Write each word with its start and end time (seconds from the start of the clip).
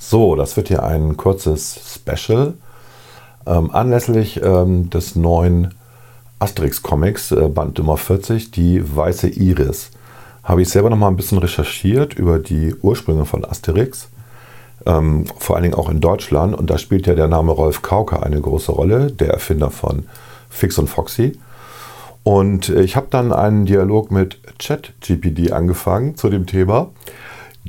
So, 0.00 0.36
das 0.36 0.56
wird 0.56 0.68
hier 0.68 0.84
ein 0.84 1.16
kurzes 1.16 1.98
Special 2.06 2.54
ähm, 3.46 3.70
anlässlich 3.72 4.40
ähm, 4.42 4.90
des 4.90 5.16
neuen 5.16 5.74
Asterix-Comics, 6.38 7.32
äh, 7.32 7.48
Band 7.48 7.78
Nummer 7.78 7.96
40, 7.96 8.52
die 8.52 8.80
Weiße 8.96 9.28
Iris. 9.28 9.90
Habe 10.44 10.62
ich 10.62 10.68
selber 10.68 10.88
noch 10.88 10.96
mal 10.96 11.08
ein 11.08 11.16
bisschen 11.16 11.38
recherchiert 11.38 12.14
über 12.14 12.38
die 12.38 12.76
Ursprünge 12.80 13.24
von 13.24 13.44
Asterix, 13.44 14.08
ähm, 14.86 15.24
vor 15.36 15.56
allen 15.56 15.64
Dingen 15.64 15.74
auch 15.74 15.90
in 15.90 16.00
Deutschland. 16.00 16.54
Und 16.54 16.70
da 16.70 16.78
spielt 16.78 17.08
ja 17.08 17.16
der 17.16 17.26
Name 17.26 17.50
Rolf 17.50 17.82
Kauker 17.82 18.22
eine 18.22 18.40
große 18.40 18.70
Rolle, 18.70 19.10
der 19.10 19.30
Erfinder 19.30 19.70
von 19.70 20.06
Fix 20.48 20.78
und 20.78 20.86
Foxy. 20.86 21.36
Und 22.22 22.68
äh, 22.68 22.82
ich 22.82 22.94
habe 22.94 23.08
dann 23.10 23.32
einen 23.32 23.66
Dialog 23.66 24.12
mit 24.12 24.38
ChatGPD 24.60 25.50
angefangen 25.50 26.14
zu 26.16 26.30
dem 26.30 26.46
Thema 26.46 26.90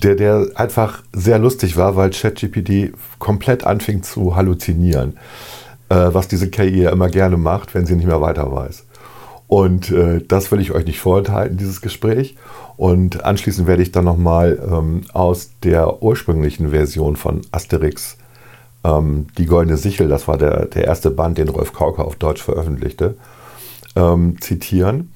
der, 0.04 0.16
der 0.16 0.48
einfach 0.56 1.04
sehr 1.14 1.40
lustig 1.40 1.78
war, 1.78 1.96
weil 1.96 2.12
ChatGPT 2.12 2.94
komplett 3.20 3.64
anfing 3.64 4.04
zu 4.04 4.36
halluzinieren, 4.36 5.18
äh, 5.90 5.96
was 6.12 6.28
diese 6.28 6.50
KI 6.50 6.84
ja 6.84 6.92
immer 6.92 7.10
gerne 7.10 7.38
macht, 7.38 7.74
wenn 7.76 7.86
sie 7.86 7.96
nicht 7.96 8.08
mehr 8.08 8.22
weiter 8.22 8.52
weiß. 8.52 8.86
Und 9.48 9.90
äh, 9.90 10.22
das 10.28 10.52
will 10.52 10.62
ich 10.62 10.72
euch 10.72 10.86
nicht 10.86 11.00
vorenthalten, 11.00 11.58
dieses 11.58 11.82
Gespräch. 11.82 12.36
Und 12.78 13.26
anschließend 13.26 13.68
werde 13.68 13.82
ich 13.82 13.92
dann 13.92 14.06
nochmal 14.06 14.60
ähm, 14.72 15.02
aus 15.12 15.52
der 15.64 16.04
ursprünglichen 16.04 16.70
Version 16.70 17.16
von 17.16 17.42
Asterix 17.52 18.18
ähm, 18.84 19.28
Die 19.38 19.48
Goldene 19.48 19.78
Sichel, 19.78 20.08
das 20.08 20.28
war 20.28 20.38
der, 20.38 20.68
der 20.68 20.86
erste 20.86 21.12
Band, 21.12 21.38
den 21.38 21.50
Rolf 21.50 21.74
Kauker 21.74 22.06
auf 22.06 22.16
Deutsch 22.16 22.42
veröffentlichte, 22.42 23.16
ähm, 23.96 24.40
zitieren. 24.40 25.12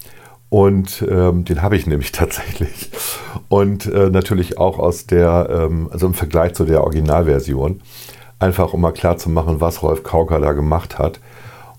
Und 0.53 1.03
ähm, 1.09 1.45
den 1.45 1.63
habe 1.63 1.75
ich 1.75 1.87
nämlich 1.87 2.11
tatsächlich. 2.11 2.91
Und 3.49 3.87
äh, 3.87 4.11
natürlich 4.11 4.59
auch 4.59 4.77
aus 4.77 5.07
der, 5.07 5.49
ähm, 5.49 5.89
also 5.91 6.05
im 6.05 6.13
Vergleich 6.13 6.53
zu 6.53 6.63
der 6.63 6.83
Originalversion, 6.83 7.81
einfach 8.37 8.71
um 8.71 8.81
mal 8.81 8.91
klar 8.91 9.17
zu 9.17 9.31
machen, 9.31 9.61
was 9.61 9.81
Rolf 9.81 10.03
Kauker 10.03 10.39
da 10.39 10.51
gemacht 10.51 10.99
hat. 10.99 11.19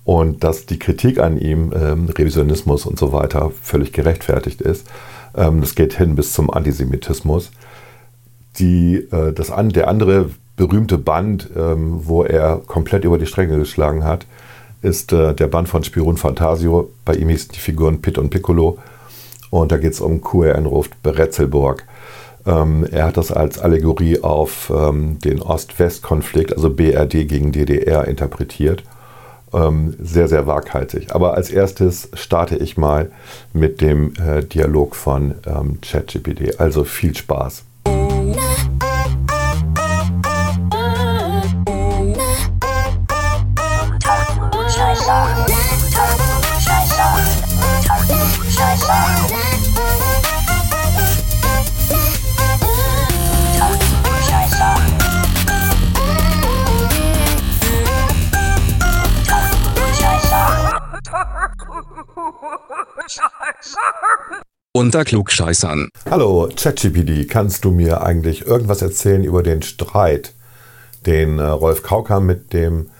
Und 0.03 0.43
dass 0.43 0.67
die 0.67 0.81
Kritik 0.81 1.21
an 1.21 1.39
ihm, 1.39 1.73
ähm, 1.73 2.09
Revisionismus 2.09 2.85
und 2.85 2.99
so 2.99 3.13
weiter, 3.13 3.53
völlig 3.63 3.93
gerechtfertigt 3.93 4.61
ist. 4.61 4.91
Ähm, 5.37 5.61
das 5.61 5.77
geht 5.77 5.95
hin 5.95 6.17
bis 6.17 6.33
zum 6.33 6.51
Antisemitismus. 6.51 7.53
Die, 8.59 8.97
äh, 8.97 9.33
das 9.33 9.53
an, 9.53 9.69
der 9.69 9.87
andere 9.87 10.31
berühmte 10.57 10.99
Band, 10.99 11.49
ähm, 11.57 12.01
wo 12.09 12.25
er 12.25 12.61
komplett 12.67 13.05
über 13.05 13.19
die 13.19 13.27
Stränge 13.27 13.57
geschlagen 13.57 14.03
hat, 14.03 14.27
ist 14.85 15.13
äh, 15.13 15.35
der 15.35 15.49
Band 15.49 15.69
von 15.69 15.83
Spirun 15.83 16.17
Fantasio. 16.17 16.91
Bei 17.05 17.15
ihm 17.15 17.29
hießen 17.29 17.51
die 17.53 17.59
Figuren 17.59 18.03
Pitt 18.03 18.19
und 18.19 18.31
Piccolo. 18.31 18.79
Und 19.51 19.73
da 19.73 19.79
geht 19.79 19.93
es 19.93 20.01
um 20.01 20.21
QRN-Ruft 20.21 21.03
Beretzelburg. 21.03 21.85
Ähm, 22.47 22.87
er 22.91 23.07
hat 23.07 23.17
das 23.17 23.33
als 23.33 23.59
Allegorie 23.59 24.21
auf 24.21 24.71
ähm, 24.75 25.19
den 25.21 25.41
Ost-West-Konflikt, 25.41 26.53
also 26.53 26.71
BRD 26.71 27.27
gegen 27.27 27.53
DDR, 27.53 28.07
interpretiert. 28.07 28.85
Ähm, 29.53 29.95
sehr, 30.01 30.29
sehr 30.29 30.47
waghalsig. 30.47 31.15
Aber 31.15 31.35
als 31.35 31.51
erstes 31.51 32.09
starte 32.15 32.57
ich 32.57 32.77
mal 32.77 33.11
mit 33.53 33.81
dem 33.81 34.13
äh, 34.17 34.43
Dialog 34.43 34.97
von 34.97 35.37
ähm, 35.47 35.79
ChatGPT. 35.81 36.61
Also 36.61 36.85
viel 36.85 37.17
Spaß. 37.17 37.65
Unter 64.73 65.05
Klugscheißern. 65.05 65.89
Hallo, 66.11 66.49
ChatGPT, 66.57 67.29
kannst 67.29 67.65
du 67.65 67.71
mir 67.71 68.03
eigentlich 68.03 68.47
irgendwas 68.47 68.83
erzählen 68.83 69.23
über 69.23 69.43
den 69.43 69.63
Streit, 69.63 70.33
den 71.07 71.39
äh, 71.39 71.45
Rolf 71.45 71.83
Kauker 71.83 72.21
mit 72.21 72.53
dem 72.53 72.91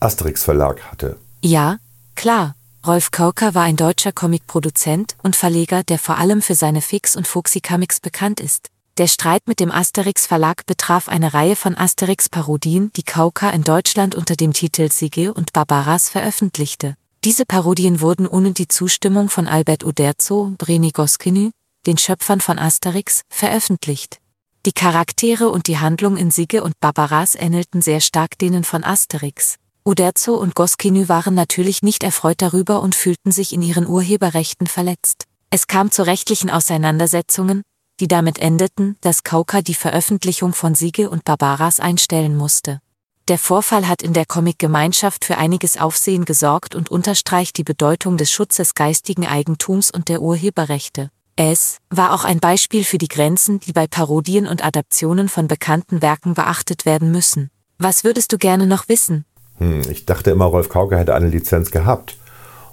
Asterix 0.00 0.44
Verlag 0.44 0.82
hatte? 0.90 1.16
Ja, 1.42 1.78
klar. 2.14 2.54
Rolf 2.86 3.10
Kauker 3.10 3.54
war 3.54 3.62
ein 3.62 3.76
deutscher 3.76 4.12
Comicproduzent 4.12 5.16
und 5.22 5.36
Verleger, 5.36 5.82
der 5.82 5.98
vor 5.98 6.18
allem 6.18 6.42
für 6.42 6.54
seine 6.54 6.82
Fix- 6.82 7.16
und 7.16 7.26
Fuxi-Comics 7.26 8.00
bekannt 8.00 8.40
ist. 8.40 8.68
Der 8.98 9.06
Streit 9.06 9.42
mit 9.46 9.58
dem 9.58 9.72
Asterix 9.72 10.26
Verlag 10.26 10.66
betraf 10.66 11.08
eine 11.08 11.34
Reihe 11.34 11.56
von 11.56 11.76
Asterix-Parodien, 11.76 12.92
die 12.94 13.02
Kauka 13.02 13.50
in 13.50 13.64
Deutschland 13.64 14.14
unter 14.14 14.36
dem 14.36 14.52
Titel 14.52 14.90
Sige 14.92 15.32
und 15.32 15.52
Barbaras 15.52 16.10
veröffentlichte. 16.10 16.94
Diese 17.24 17.46
Parodien 17.46 18.02
wurden 18.02 18.26
ohne 18.26 18.52
die 18.52 18.68
Zustimmung 18.68 19.30
von 19.30 19.48
Albert 19.48 19.82
Uderzo, 19.82 20.52
Breni 20.58 20.90
Goscinny, 20.90 21.52
den 21.86 21.96
Schöpfern 21.96 22.42
von 22.42 22.58
Asterix, 22.58 23.22
veröffentlicht. 23.30 24.18
Die 24.66 24.72
Charaktere 24.72 25.48
und 25.48 25.66
die 25.66 25.78
Handlung 25.78 26.18
in 26.18 26.30
Sige 26.30 26.62
und 26.62 26.78
Barbaras 26.80 27.34
ähnelten 27.34 27.80
sehr 27.80 28.00
stark 28.00 28.38
denen 28.38 28.62
von 28.62 28.84
Asterix. 28.84 29.56
Uderzo 29.86 30.34
und 30.34 30.54
Goscinny 30.54 31.08
waren 31.08 31.34
natürlich 31.34 31.82
nicht 31.82 32.02
erfreut 32.02 32.42
darüber 32.42 32.82
und 32.82 32.94
fühlten 32.94 33.32
sich 33.32 33.54
in 33.54 33.62
ihren 33.62 33.86
Urheberrechten 33.86 34.66
verletzt. 34.66 35.24
Es 35.48 35.66
kam 35.66 35.90
zu 35.90 36.06
rechtlichen 36.06 36.50
Auseinandersetzungen, 36.50 37.62
die 38.00 38.08
damit 38.08 38.38
endeten, 38.38 38.96
dass 39.00 39.22
Kauka 39.22 39.62
die 39.62 39.74
Veröffentlichung 39.74 40.52
von 40.52 40.74
Sige 40.74 41.08
und 41.08 41.24
Barbaras 41.24 41.80
einstellen 41.80 42.36
musste. 42.36 42.80
Der 43.28 43.38
Vorfall 43.38 43.88
hat 43.88 44.02
in 44.02 44.12
der 44.12 44.26
Comic-Gemeinschaft 44.26 45.24
für 45.24 45.38
einiges 45.38 45.78
Aufsehen 45.78 46.26
gesorgt 46.26 46.74
und 46.74 46.90
unterstreicht 46.90 47.56
die 47.56 47.64
Bedeutung 47.64 48.18
des 48.18 48.30
Schutzes 48.30 48.74
geistigen 48.74 49.26
Eigentums 49.26 49.90
und 49.90 50.10
der 50.10 50.20
Urheberrechte. 50.20 51.08
Es 51.34 51.78
war 51.88 52.12
auch 52.12 52.24
ein 52.24 52.38
Beispiel 52.38 52.84
für 52.84 52.98
die 52.98 53.08
Grenzen, 53.08 53.60
die 53.60 53.72
bei 53.72 53.86
Parodien 53.86 54.46
und 54.46 54.62
Adaptionen 54.62 55.30
von 55.30 55.48
bekannten 55.48 56.02
Werken 56.02 56.34
beachtet 56.34 56.84
werden 56.84 57.10
müssen. 57.12 57.50
Was 57.78 58.04
würdest 58.04 58.30
du 58.30 58.36
gerne 58.36 58.66
noch 58.66 58.90
wissen? 58.90 59.24
Hm, 59.56 59.80
ich 59.90 60.04
dachte 60.04 60.30
immer, 60.30 60.44
Rolf 60.44 60.68
Kauke 60.68 60.98
hätte 60.98 61.14
eine 61.14 61.28
Lizenz 61.28 61.70
gehabt, 61.70 62.18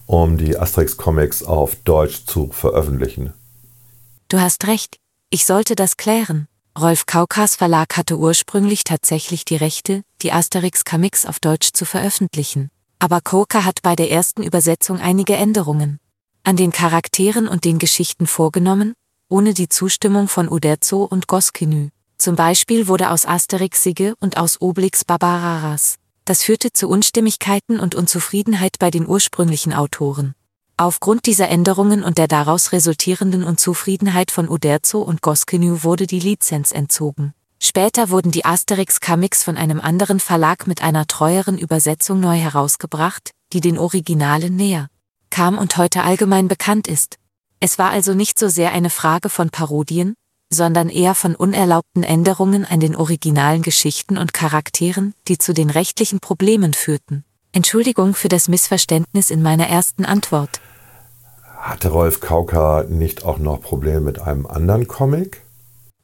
um 0.05 0.37
die 0.37 0.57
Asterix-Comics 0.59 1.43
auf 1.43 1.77
Deutsch 1.77 2.25
zu 2.25 2.51
veröffentlichen. 2.51 3.31
Du 4.27 4.41
hast 4.41 4.67
recht. 4.67 4.97
Ich 5.29 5.45
sollte 5.45 5.75
das 5.75 5.95
klären. 5.95 6.49
Rolf 6.79 7.05
Kaukas 7.05 7.57
Verlag 7.57 7.97
hatte 7.97 8.17
ursprünglich 8.17 8.85
tatsächlich 8.85 9.43
die 9.43 9.57
Rechte, 9.57 10.03
die 10.21 10.31
Asterix 10.31 10.85
Comics 10.85 11.25
auf 11.25 11.41
Deutsch 11.41 11.73
zu 11.73 11.83
veröffentlichen. 11.83 12.69
Aber 12.97 13.19
Kauka 13.19 13.65
hat 13.65 13.81
bei 13.81 13.95
der 13.95 14.09
ersten 14.09 14.41
Übersetzung 14.41 14.99
einige 14.99 15.35
Änderungen 15.35 15.99
an 16.43 16.55
den 16.55 16.71
Charakteren 16.71 17.47
und 17.47 17.65
den 17.65 17.77
Geschichten 17.77 18.25
vorgenommen, 18.25 18.93
ohne 19.29 19.53
die 19.53 19.69
Zustimmung 19.69 20.27
von 20.27 20.49
Uderzo 20.49 21.03
und 21.03 21.27
Goscinny. 21.27 21.89
Zum 22.17 22.35
Beispiel 22.35 22.87
wurde 22.87 23.11
aus 23.11 23.25
Asterix 23.25 23.83
Sige 23.83 24.15
und 24.19 24.37
aus 24.37 24.61
Obelix 24.61 25.03
Barbararas. 25.03 25.97
Das 26.25 26.41
führte 26.41 26.71
zu 26.71 26.87
Unstimmigkeiten 26.87 27.79
und 27.79 27.95
Unzufriedenheit 27.95 28.77
bei 28.79 28.91
den 28.91 29.07
ursprünglichen 29.07 29.73
Autoren. 29.73 30.35
Aufgrund 30.81 31.27
dieser 31.27 31.47
Änderungen 31.47 32.03
und 32.03 32.17
der 32.17 32.27
daraus 32.27 32.71
resultierenden 32.71 33.43
Unzufriedenheit 33.43 34.31
von 34.31 34.49
Uderzo 34.49 34.99
und 35.03 35.21
Goscinny 35.21 35.83
wurde 35.83 36.07
die 36.07 36.19
Lizenz 36.19 36.71
entzogen. 36.71 37.35
Später 37.59 38.09
wurden 38.09 38.31
die 38.31 38.45
Asterix-Comics 38.45 39.43
von 39.43 39.57
einem 39.57 39.79
anderen 39.79 40.19
Verlag 40.19 40.65
mit 40.65 40.81
einer 40.81 41.05
treueren 41.05 41.59
Übersetzung 41.59 42.19
neu 42.19 42.35
herausgebracht, 42.35 43.29
die 43.53 43.61
den 43.61 43.77
Originalen 43.77 44.55
näher 44.55 44.87
kam 45.29 45.59
und 45.59 45.77
heute 45.77 46.01
allgemein 46.03 46.47
bekannt 46.47 46.87
ist. 46.87 47.19
Es 47.59 47.77
war 47.77 47.91
also 47.91 48.15
nicht 48.15 48.39
so 48.39 48.47
sehr 48.47 48.71
eine 48.71 48.89
Frage 48.89 49.29
von 49.29 49.51
Parodien, 49.51 50.15
sondern 50.49 50.89
eher 50.89 51.13
von 51.13 51.35
unerlaubten 51.35 52.01
Änderungen 52.01 52.65
an 52.65 52.79
den 52.79 52.95
originalen 52.95 53.61
Geschichten 53.61 54.17
und 54.17 54.33
Charakteren, 54.33 55.13
die 55.27 55.37
zu 55.37 55.53
den 55.53 55.69
rechtlichen 55.69 56.19
Problemen 56.19 56.73
führten. 56.73 57.23
Entschuldigung 57.51 58.15
für 58.15 58.29
das 58.29 58.47
Missverständnis 58.47 59.29
in 59.29 59.43
meiner 59.43 59.67
ersten 59.67 60.05
Antwort. 60.05 60.59
Hatte 61.61 61.89
Rolf 61.89 62.21
Kauka 62.21 62.85
nicht 62.89 63.23
auch 63.23 63.37
noch 63.37 63.61
Probleme 63.61 64.01
mit 64.01 64.19
einem 64.19 64.47
anderen 64.47 64.87
Comic? 64.87 65.41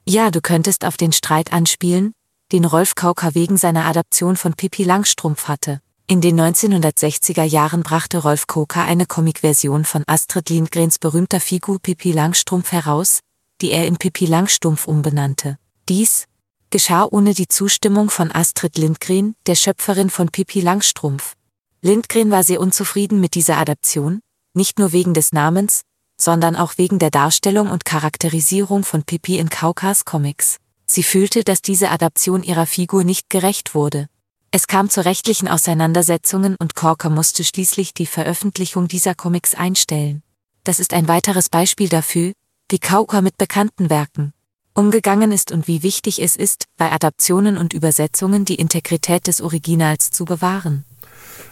Ja, 0.06 0.30
du 0.30 0.39
könntest 0.39 0.86
auf 0.86 0.98
den 0.98 1.12
Streit 1.12 1.51
anspielen, 1.51 2.13
den 2.51 2.63
Rolf 2.63 2.94
Kauka 2.94 3.33
wegen 3.33 3.57
seiner 3.57 3.86
Adaption 3.86 4.38
von 4.38 4.54
Pippi 4.54 4.83
Langstrumpf 4.83 5.48
hatte. 5.48 5.81
In 6.06 6.21
den 6.21 6.39
1960er 6.39 7.44
Jahren 7.44 7.81
brachte 7.81 8.19
Rolf 8.19 8.45
Kauka 8.45 8.86
eine 8.86 9.07
Comicversion 9.07 9.83
von 9.83 10.04
Astrid 10.06 10.51
Lindgrens 10.51 11.00
berühmter 11.00 11.39
Figur 11.39 11.80
Pippi 11.81 12.12
Langstrumpf 12.12 12.71
heraus, 12.71 13.21
die 13.59 13.71
er 13.71 13.88
in 13.88 13.98
Pippi 13.98 14.27
Langstumpf 14.27 14.88
umbenannte. 14.88 15.57
Dies 15.89 16.25
geschah 16.69 17.07
ohne 17.09 17.33
die 17.33 17.48
Zustimmung 17.48 18.12
von 18.12 18.31
Astrid 18.31 18.77
Lindgren, 18.77 19.33
der 19.48 19.56
Schöpferin 19.56 20.12
von 20.12 20.30
Pippi 20.30 20.62
Langstrumpf. 20.62 21.33
Lindgren 21.81 22.30
war 22.30 22.44
sehr 22.44 22.62
unzufrieden 22.62 23.19
mit 23.19 23.33
dieser 23.33 23.57
Adaption, 23.57 24.19
nicht 24.57 24.80
nur 24.80 24.92
wegen 24.92 25.13
des 25.13 25.31
Namens, 25.31 25.83
sondern 26.19 26.57
auch 26.57 26.74
wegen 26.77 27.00
der 27.00 27.12
Darstellung 27.12 27.69
und 27.69 27.86
Charakterisierung 27.86 28.83
von 28.83 29.04
Pippi 29.04 29.38
in 29.38 29.50
Kaukas 29.50 30.04
Comics. 30.04 30.57
Sie 30.86 31.04
fühlte, 31.04 31.45
dass 31.45 31.62
diese 31.62 31.89
Adaption 31.89 32.44
ihrer 32.44 32.65
Figur 32.65 33.06
nicht 33.06 33.30
gerecht 33.30 33.74
wurde. 33.74 34.07
Es 34.51 34.68
kam 34.68 34.89
zu 34.89 35.06
rechtlichen 35.06 35.48
Auseinandersetzungen 35.48 36.57
und 36.59 36.75
Corker 36.75 37.09
musste 37.09 37.45
schließlich 37.45 37.94
die 37.94 38.06
Veröffentlichung 38.06 38.89
dieser 38.89 39.15
Comics 39.15 39.56
einstellen. 39.56 40.24
Das 40.65 40.80
ist 40.80 40.94
ein 40.94 41.07
weiteres 41.07 41.48
Beispiel 41.50 41.88
dafür, 41.88 42.33
wie 42.69 42.80
Kauka 42.80 43.21
mit 43.21 43.38
bekannten 43.38 43.89
Werken 43.89 44.33
umgegangen 44.77 45.31
ist 45.31 45.51
und 45.51 45.68
wie 45.68 45.81
wichtig 45.81 46.21
es 46.21 46.36
ist, 46.36 46.65
bei 46.77 46.92
Adaptionen 46.92 47.57
und 47.57 47.74
Übersetzungen 47.74 48.45
die 48.45 48.56
Integrität 48.56 49.25
des 49.25 49.42
Originals 49.42 50.12
zu 50.12 50.24
bewahren. 50.24 50.86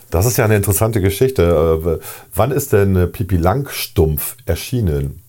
Das 0.09 0.25
ist 0.25 0.37
ja 0.37 0.45
eine 0.45 0.55
interessante 0.55 1.01
Geschichte. 1.01 1.99
Äh, 2.01 2.05
wann 2.33 2.51
ist 2.51 2.73
denn 2.73 2.95
äh, 2.95 3.07
Pipi 3.07 3.37
Langstumpf 3.37 4.37
erschienen? 4.45 5.21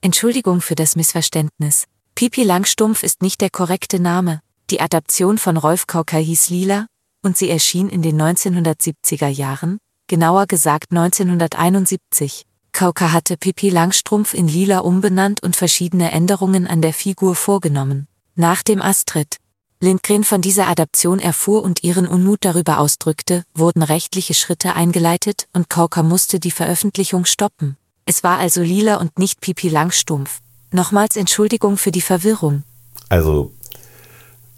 Entschuldigung 0.00 0.60
für 0.60 0.74
das 0.74 0.96
Missverständnis. 0.96 1.84
Pipi 2.14 2.42
Langstumpf 2.42 3.02
ist 3.02 3.22
nicht 3.22 3.40
der 3.40 3.50
korrekte 3.50 4.00
Name. 4.00 4.40
Die 4.70 4.80
Adaption 4.80 5.38
von 5.38 5.56
Rolf 5.56 5.86
Kauka 5.86 6.16
hieß 6.16 6.50
Lila, 6.50 6.86
und 7.22 7.36
sie 7.36 7.50
erschien 7.50 7.88
in 7.88 8.02
den 8.02 8.20
1970er 8.20 9.28
Jahren, 9.28 9.78
genauer 10.06 10.46
gesagt 10.46 10.92
1971. 10.92 12.44
Kauka 12.72 13.12
hatte 13.12 13.36
Pippi 13.36 13.70
Langstrumpf 13.70 14.34
in 14.34 14.48
Lila 14.48 14.80
umbenannt 14.80 15.42
und 15.42 15.56
verschiedene 15.56 16.12
Änderungen 16.12 16.66
an 16.66 16.82
der 16.82 16.92
Figur 16.92 17.34
vorgenommen. 17.34 18.06
Nach 18.34 18.62
dem 18.62 18.82
Astrid 18.82 19.38
Lindgren 19.78 20.24
von 20.24 20.40
dieser 20.40 20.68
Adaption 20.68 21.18
erfuhr 21.18 21.62
und 21.62 21.84
ihren 21.84 22.06
Unmut 22.06 22.38
darüber 22.46 22.78
ausdrückte, 22.78 23.44
wurden 23.54 23.82
rechtliche 23.82 24.32
Schritte 24.32 24.74
eingeleitet 24.74 25.48
und 25.52 25.68
Kauka 25.68 26.02
musste 26.02 26.40
die 26.40 26.50
Veröffentlichung 26.50 27.26
stoppen. 27.26 27.76
Es 28.06 28.24
war 28.24 28.38
also 28.38 28.62
Lila 28.62 28.96
und 28.96 29.18
nicht 29.18 29.42
Pipi 29.42 29.68
Langstumpf. 29.68 30.40
Nochmals 30.72 31.16
Entschuldigung 31.16 31.76
für 31.76 31.90
die 31.90 32.00
Verwirrung. 32.00 32.62
Also, 33.10 33.52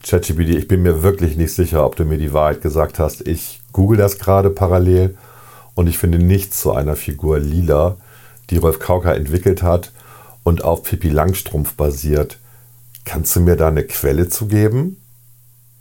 ChatGPT, 0.05 0.51
ich 0.51 0.69
bin 0.69 0.83
mir 0.83 1.03
wirklich 1.03 1.37
nicht 1.37 1.53
sicher, 1.53 1.85
ob 1.85 1.97
du 1.97 2.05
mir 2.05 2.19
die 2.19 2.33
Wahrheit 2.33 2.63
gesagt 2.63 3.01
hast. 3.01 3.27
Ich 3.27 3.61
google 3.73 3.99
das 3.99 4.21
gerade 4.21 4.51
parallel 4.51 5.19
und 5.75 5.89
ich 5.89 5.99
finde 5.99 6.19
nichts 6.19 6.61
zu 6.61 6.73
einer 6.73 6.95
Figur 6.95 7.41
Lila, 7.41 7.97
die 8.51 8.59
Rolf 8.59 8.79
Kauka 8.79 9.15
entwickelt 9.15 9.65
hat 9.65 9.91
und 10.45 10.63
auf 10.63 10.85
Pippi 10.85 11.09
Langstrumpf 11.09 11.75
basiert. 11.75 12.39
Kannst 13.05 13.35
du 13.35 13.41
mir 13.41 13.57
da 13.57 13.67
eine 13.67 13.83
Quelle 13.83 14.29
zu 14.29 14.47
geben? 14.47 14.97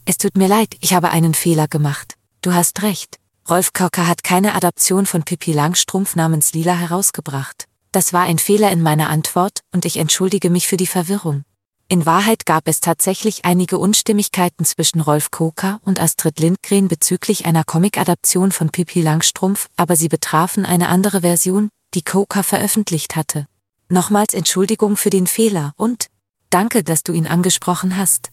Es 0.10 0.18
tut 0.18 0.38
mir 0.38 0.48
leid, 0.48 0.78
ich 0.80 0.94
habe 0.94 1.10
einen 1.10 1.34
Fehler 1.34 1.68
gemacht. 1.68 2.14
Du 2.42 2.54
hast 2.54 2.82
recht. 2.82 3.20
Rolf 3.50 3.74
Kauka 3.74 4.08
hat 4.08 4.24
keine 4.24 4.56
Adaption 4.56 5.06
von 5.06 5.24
Pippi 5.24 5.52
Langstrumpf 5.52 6.16
namens 6.16 6.54
Lila 6.54 6.74
herausgebracht. 6.74 7.66
Das 7.92 8.14
war 8.14 8.22
ein 8.22 8.40
Fehler 8.40 8.72
in 8.72 8.82
meiner 8.82 9.10
Antwort 9.10 9.60
und 9.74 9.84
ich 9.84 9.98
entschuldige 9.98 10.50
mich 10.50 10.66
für 10.66 10.78
die 10.78 10.88
Verwirrung. 10.88 11.44
In 11.90 12.06
Wahrheit 12.06 12.46
gab 12.46 12.70
es 12.70 12.80
tatsächlich 12.80 13.44
einige 13.44 13.80
Unstimmigkeiten 13.80 14.64
zwischen 14.64 15.02
Rolf 15.02 15.30
Koka 15.30 15.82
und 15.84 16.00
Astrid 16.00 16.40
Lindgren 16.40 16.88
bezüglich 16.88 17.46
einer 17.46 17.66
Comic-Adaption 17.66 18.54
von 18.54 18.70
Pippi 18.70 19.02
Langstrumpf, 19.02 19.68
aber 19.76 19.98
sie 19.98 20.08
betrafen 20.08 20.66
eine 20.66 20.88
andere 20.88 21.20
Version, 21.20 21.68
die 21.96 22.04
Coca 22.04 22.44
veröffentlicht 22.44 23.18
hatte. 23.18 23.46
Nochmals 23.90 24.34
Entschuldigung 24.34 24.96
für 24.96 25.10
den 25.10 25.28
Fehler 25.28 25.74
und 25.76 26.08
danke, 26.50 26.86
dass 26.86 27.04
du 27.04 27.12
ihn 27.12 27.28
angesprochen 27.28 27.98
hast. 27.98 28.30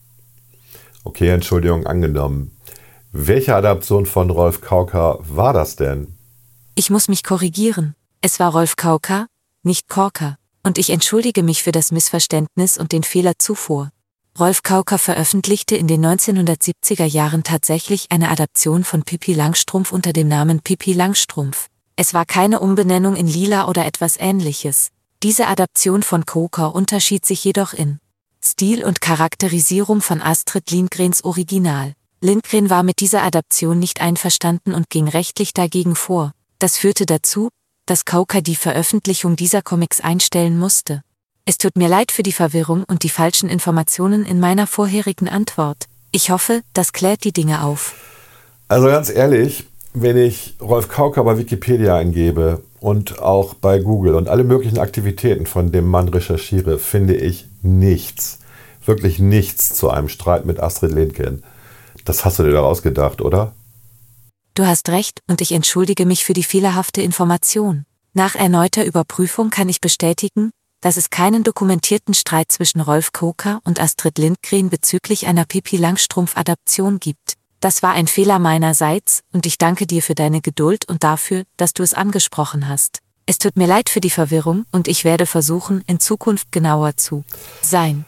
Okay, 1.05 1.29
Entschuldigung 1.29 1.87
angenommen. 1.87 2.59
Welche 3.13 3.55
Adaption 3.55 4.07
von 4.07 4.31
Rolf 4.31 4.61
Kauka 4.61 5.19
war 5.21 5.53
das 5.53 5.77
denn? 5.77 6.19
Ich 6.75 6.91
muss 6.91 7.09
mich 7.09 7.23
korrigieren. 7.23 7.95
Es 8.21 8.41
war 8.41 8.53
Rolf 8.53 8.75
Kauka, 8.77 9.27
nicht 9.63 9.89
Korka, 9.89 10.39
und 10.63 10.79
ich 10.79 10.91
entschuldige 10.91 11.43
mich 11.43 11.63
für 11.63 11.73
das 11.73 11.93
Missverständnis 11.93 12.79
und 12.79 12.91
den 12.91 13.05
Fehler 13.05 13.35
zuvor. 13.39 13.91
Rolf 14.37 14.63
Kauka 14.63 14.99
veröffentlichte 14.99 15.77
in 15.77 15.87
den 15.87 16.05
1970er 16.05 17.05
Jahren 17.05 17.45
tatsächlich 17.45 18.07
eine 18.11 18.31
Adaption 18.31 18.83
von 18.83 19.05
Pippi 19.05 19.35
Langstrumpf 19.35 19.93
unter 19.93 20.13
dem 20.13 20.27
Namen 20.27 20.61
Pippi 20.61 20.93
Langstrumpf. 20.93 21.69
Es 21.95 22.15
war 22.15 22.25
keine 22.25 22.59
Umbenennung 22.59 23.15
in 23.15 23.29
Lila 23.29 23.69
oder 23.69 23.87
etwas 23.87 24.19
ähnliches. 24.19 24.89
Diese 25.23 25.47
Adaption 25.47 26.03
von 26.03 26.27
Coker 26.27 26.75
unterschied 26.75 27.25
sich 27.25 27.45
jedoch 27.45 27.75
in 27.75 28.01
Stil 28.45 28.85
und 28.85 29.01
Charakterisierung 29.01 30.03
von 30.03 30.21
Astrid 30.21 30.71
Lindgrens 30.71 31.25
Original. 31.25 31.95
Lindgren 32.21 32.69
war 32.69 32.83
mit 32.83 33.01
dieser 33.01 33.23
Adaption 33.23 33.79
nicht 33.79 34.01
einverstanden 34.01 34.75
und 34.75 34.91
ging 34.91 35.09
rechtlich 35.09 35.55
dagegen 35.55 35.95
vor. 35.95 36.33
Das 36.59 36.77
führte 36.77 37.07
dazu, 37.07 37.49
dass 37.87 38.05
Coker 38.05 38.43
die 38.43 38.57
Veröffentlichung 38.57 39.37
dieser 39.37 39.63
Comics 39.63 40.01
einstellen 40.01 40.59
musste. 40.59 41.03
Es 41.47 41.59
tut 41.59 41.77
mir 41.77 41.89
leid 41.89 42.13
für 42.13 42.23
die 42.23 42.33
Verwirrung 42.33 42.85
und 42.85 43.03
die 43.03 43.09
falschen 43.09 43.49
Informationen 43.49 44.25
in 44.25 44.41
meiner 44.41 44.67
vorherigen 44.67 45.29
Antwort. 45.29 45.85
Ich 46.13 46.31
hoffe, 46.31 46.63
das 46.73 46.93
klärt 46.93 47.25
die 47.25 47.33
Dinge 47.33 47.65
auf. 47.65 47.95
Also 48.69 48.87
ganz 48.87 49.11
ehrlich, 49.11 49.65
wenn 49.93 50.17
ich 50.17 50.57
Rolf 50.61 50.89
Kauker 50.89 51.25
bei 51.25 51.39
Wikipedia 51.39 51.97
eingebe 51.97 52.63
und 52.81 53.21
auch 53.21 53.55
bei 53.55 53.79
Google 53.79 54.15
und 54.15 54.29
alle 54.29 54.45
möglichen 54.45 54.79
Aktivitäten 54.79 55.47
von 55.47 55.73
dem 55.73 55.87
Mann 55.87 56.09
recherchiere, 56.09 56.79
finde 56.79 57.17
ich 57.17 57.47
nichts, 57.65 58.39
wirklich 58.85 59.19
nichts 59.19 59.75
zu 59.75 59.91
einem 59.91 60.09
Streit 60.09 60.45
mit 60.45 60.61
Astrid 60.61 60.93
Lindgren. 60.93 61.43
Das 62.05 62.25
hast 62.25 62.39
du 62.39 62.43
dir 62.43 62.53
da 62.53 62.61
ausgedacht, 62.61 63.21
oder? 63.21 63.55
Du 64.55 64.67
hast 64.67 64.89
recht 64.91 65.21
und 65.27 65.41
ich 65.41 65.53
entschuldige 65.53 66.07
mich 66.07 66.25
für 66.25 66.33
die 66.33 66.45
fehlerhafte 66.45 67.03
Information. 67.03 67.87
Nach 68.13 68.37
erneuter 68.37 68.85
Überprüfung 68.85 69.51
kann 69.51 69.69
ich 69.69 69.81
bestätigen, 69.81 70.51
dass 70.81 70.97
es 70.97 71.11
keinen 71.11 71.43
dokumentierten 71.43 72.15
Streit 72.15 72.53
zwischen 72.53 72.81
Rolf 72.81 73.13
Koker 73.13 73.61
und 73.65 73.81
Astrid 73.81 74.19
Lindgren 74.19 74.71
bezüglich 74.71 75.27
einer 75.27 75.45
Pipi 75.45 75.77
Langstrumpf-Adaption 75.77 77.01
gibt. 77.01 77.35
Das 77.61 77.83
war 77.83 77.95
ein 77.95 78.07
Fehler 78.07 78.39
meinerseits, 78.39 79.23
und 79.33 79.47
ich 79.47 79.57
danke 79.57 79.87
dir 79.87 80.03
für 80.03 80.15
deine 80.15 80.43
Geduld 80.43 80.87
und 80.87 81.03
dafür, 81.03 81.45
dass 81.57 81.73
du 81.73 81.83
es 81.83 81.95
angesprochen 81.95 82.69
hast. 82.69 82.99
Es 83.27 83.39
tut 83.39 83.57
mir 83.57 83.67
leid 83.67 83.89
für 83.89 84.01
die 84.01 84.11
Verwirrung, 84.11 84.67
und 84.71 84.87
ich 84.87 85.05
werde 85.05 85.27
versuchen, 85.27 85.83
in 85.87 85.99
Zukunft 85.99 86.53
genauer 86.53 86.97
zu 86.97 87.25
sein. 87.63 88.05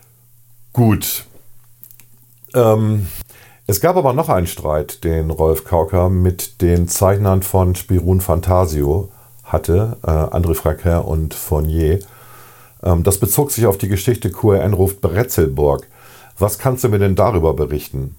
Gut. 0.73 1.25
Ähm, 2.55 3.07
es 3.67 3.81
gab 3.81 3.97
aber 3.97 4.13
noch 4.13 4.29
einen 4.29 4.47
Streit, 4.47 5.05
den 5.05 5.31
Rolf 5.31 5.65
Kauker 5.65 6.11
mit 6.11 6.61
den 6.61 6.87
Zeichnern 6.87 7.43
von 7.43 7.75
Spirun 7.75 8.21
Fantasio 8.21 9.11
hatte, 9.43 9.97
äh, 10.03 10.11
André 10.11 10.55
Fraquin 10.55 10.99
und 10.99 11.35
Fournier. 11.35 12.01
Ähm, 12.83 13.03
das 13.03 13.19
bezog 13.19 13.51
sich 13.51 13.67
auf 13.67 13.79
die 13.79 13.89
Geschichte 13.89 14.31
QRN 14.31 14.75
ruft 14.75 15.01
Bretzelburg. 15.01 15.89
Was 16.39 16.59
kannst 16.59 16.85
du 16.85 16.91
mir 16.91 16.99
denn 16.99 17.17
darüber 17.17 17.55
berichten? 17.55 18.17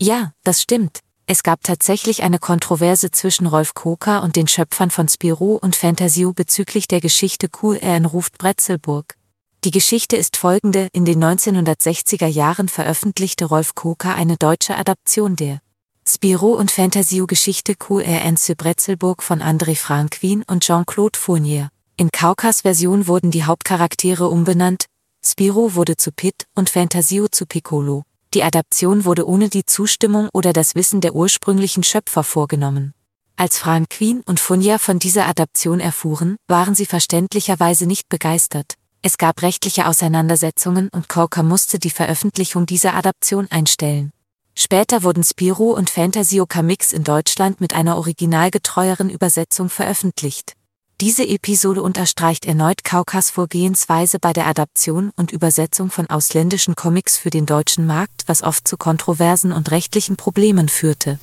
Ja, 0.00 0.32
das 0.44 0.62
stimmt. 0.62 1.00
Es 1.28 1.42
gab 1.42 1.64
tatsächlich 1.64 2.22
eine 2.22 2.38
Kontroverse 2.38 3.10
zwischen 3.10 3.48
Rolf 3.48 3.74
Koka 3.74 4.20
und 4.20 4.36
den 4.36 4.46
Schöpfern 4.46 4.90
von 4.90 5.08
Spirou 5.08 5.56
und 5.56 5.74
Fantasio 5.74 6.32
bezüglich 6.32 6.86
der 6.86 7.00
Geschichte 7.00 7.48
QRN 7.48 8.04
ruft 8.04 8.38
Bretzelburg. 8.38 9.16
Die 9.64 9.72
Geschichte 9.72 10.16
ist 10.16 10.36
folgende, 10.36 10.88
in 10.92 11.04
den 11.04 11.20
1960er 11.22 12.28
Jahren 12.28 12.68
veröffentlichte 12.68 13.46
Rolf 13.46 13.74
Koka 13.74 14.14
eine 14.14 14.36
deutsche 14.36 14.76
Adaption 14.76 15.34
der 15.34 15.58
Spirou 16.06 16.54
und 16.54 16.70
Fantasio-Geschichte 16.70 17.74
QRN 17.74 18.36
zu 18.36 18.54
Bretzelburg 18.54 19.24
von 19.24 19.42
André 19.42 19.74
Franquin 19.74 20.44
und 20.46 20.62
Jean-Claude 20.62 21.18
Fournier. 21.18 21.70
In 21.96 22.10
Kaukas 22.12 22.60
Version 22.60 23.08
wurden 23.08 23.32
die 23.32 23.42
Hauptcharaktere 23.42 24.28
umbenannt, 24.28 24.84
Spirou 25.24 25.74
wurde 25.74 25.96
zu 25.96 26.12
Pitt 26.12 26.46
und 26.54 26.70
Fantasio 26.70 27.26
zu 27.26 27.46
Piccolo. 27.46 28.04
Die 28.34 28.42
Adaption 28.42 29.04
wurde 29.04 29.26
ohne 29.26 29.48
die 29.48 29.64
Zustimmung 29.64 30.28
oder 30.32 30.52
das 30.52 30.74
Wissen 30.74 31.00
der 31.00 31.14
ursprünglichen 31.14 31.82
Schöpfer 31.82 32.22
vorgenommen. 32.22 32.92
Als 33.36 33.58
Frank 33.58 33.90
Queen 33.90 34.22
und 34.26 34.40
Funja 34.40 34.78
von 34.78 34.98
dieser 34.98 35.26
Adaption 35.26 35.78
erfuhren, 35.78 36.36
waren 36.48 36.74
sie 36.74 36.86
verständlicherweise 36.86 37.86
nicht 37.86 38.08
begeistert. 38.08 38.74
Es 39.02 39.18
gab 39.18 39.42
rechtliche 39.42 39.86
Auseinandersetzungen 39.86 40.88
und 40.88 41.08
Corker 41.08 41.42
musste 41.42 41.78
die 41.78 41.90
Veröffentlichung 41.90 42.66
dieser 42.66 42.94
Adaption 42.94 43.46
einstellen. 43.50 44.10
Später 44.54 45.02
wurden 45.02 45.22
Spiro 45.22 45.72
und 45.72 45.90
Fantasio 45.90 46.46
Comics 46.46 46.94
in 46.94 47.04
Deutschland 47.04 47.60
mit 47.60 47.74
einer 47.74 47.98
originalgetreueren 47.98 49.10
Übersetzung 49.10 49.68
veröffentlicht. 49.68 50.55
Diese 51.02 51.28
Episode 51.28 51.82
unterstreicht 51.82 52.46
erneut 52.46 52.82
Kaukas 52.82 53.28
Vorgehensweise 53.28 54.18
bei 54.18 54.32
der 54.32 54.46
Adaption 54.46 55.10
und 55.16 55.30
Übersetzung 55.30 55.90
von 55.90 56.08
ausländischen 56.08 56.74
Comics 56.74 57.18
für 57.18 57.28
den 57.28 57.44
deutschen 57.44 57.86
Markt, 57.86 58.22
was 58.28 58.42
oft 58.42 58.66
zu 58.66 58.78
Kontroversen 58.78 59.52
und 59.52 59.70
rechtlichen 59.70 60.16
Problemen 60.16 60.70
führte. 60.70 61.18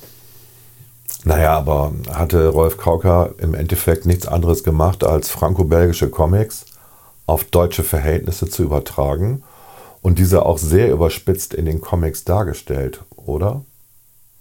Naja, 1.24 1.56
aber 1.58 1.92
hatte 2.12 2.50
Rolf 2.50 2.76
Kauka 2.76 3.30
im 3.38 3.54
Endeffekt 3.54 4.06
nichts 4.06 4.28
anderes 4.28 4.62
gemacht, 4.62 5.02
als 5.02 5.28
franco-belgische 5.28 6.08
Comics 6.08 6.66
auf 7.26 7.42
deutsche 7.42 7.82
Verhältnisse 7.82 8.48
zu 8.48 8.62
übertragen 8.62 9.42
und 10.02 10.20
diese 10.20 10.46
auch 10.46 10.58
sehr 10.58 10.92
überspitzt 10.92 11.52
in 11.52 11.64
den 11.64 11.80
Comics 11.80 12.22
dargestellt, 12.22 13.02
oder? 13.16 13.64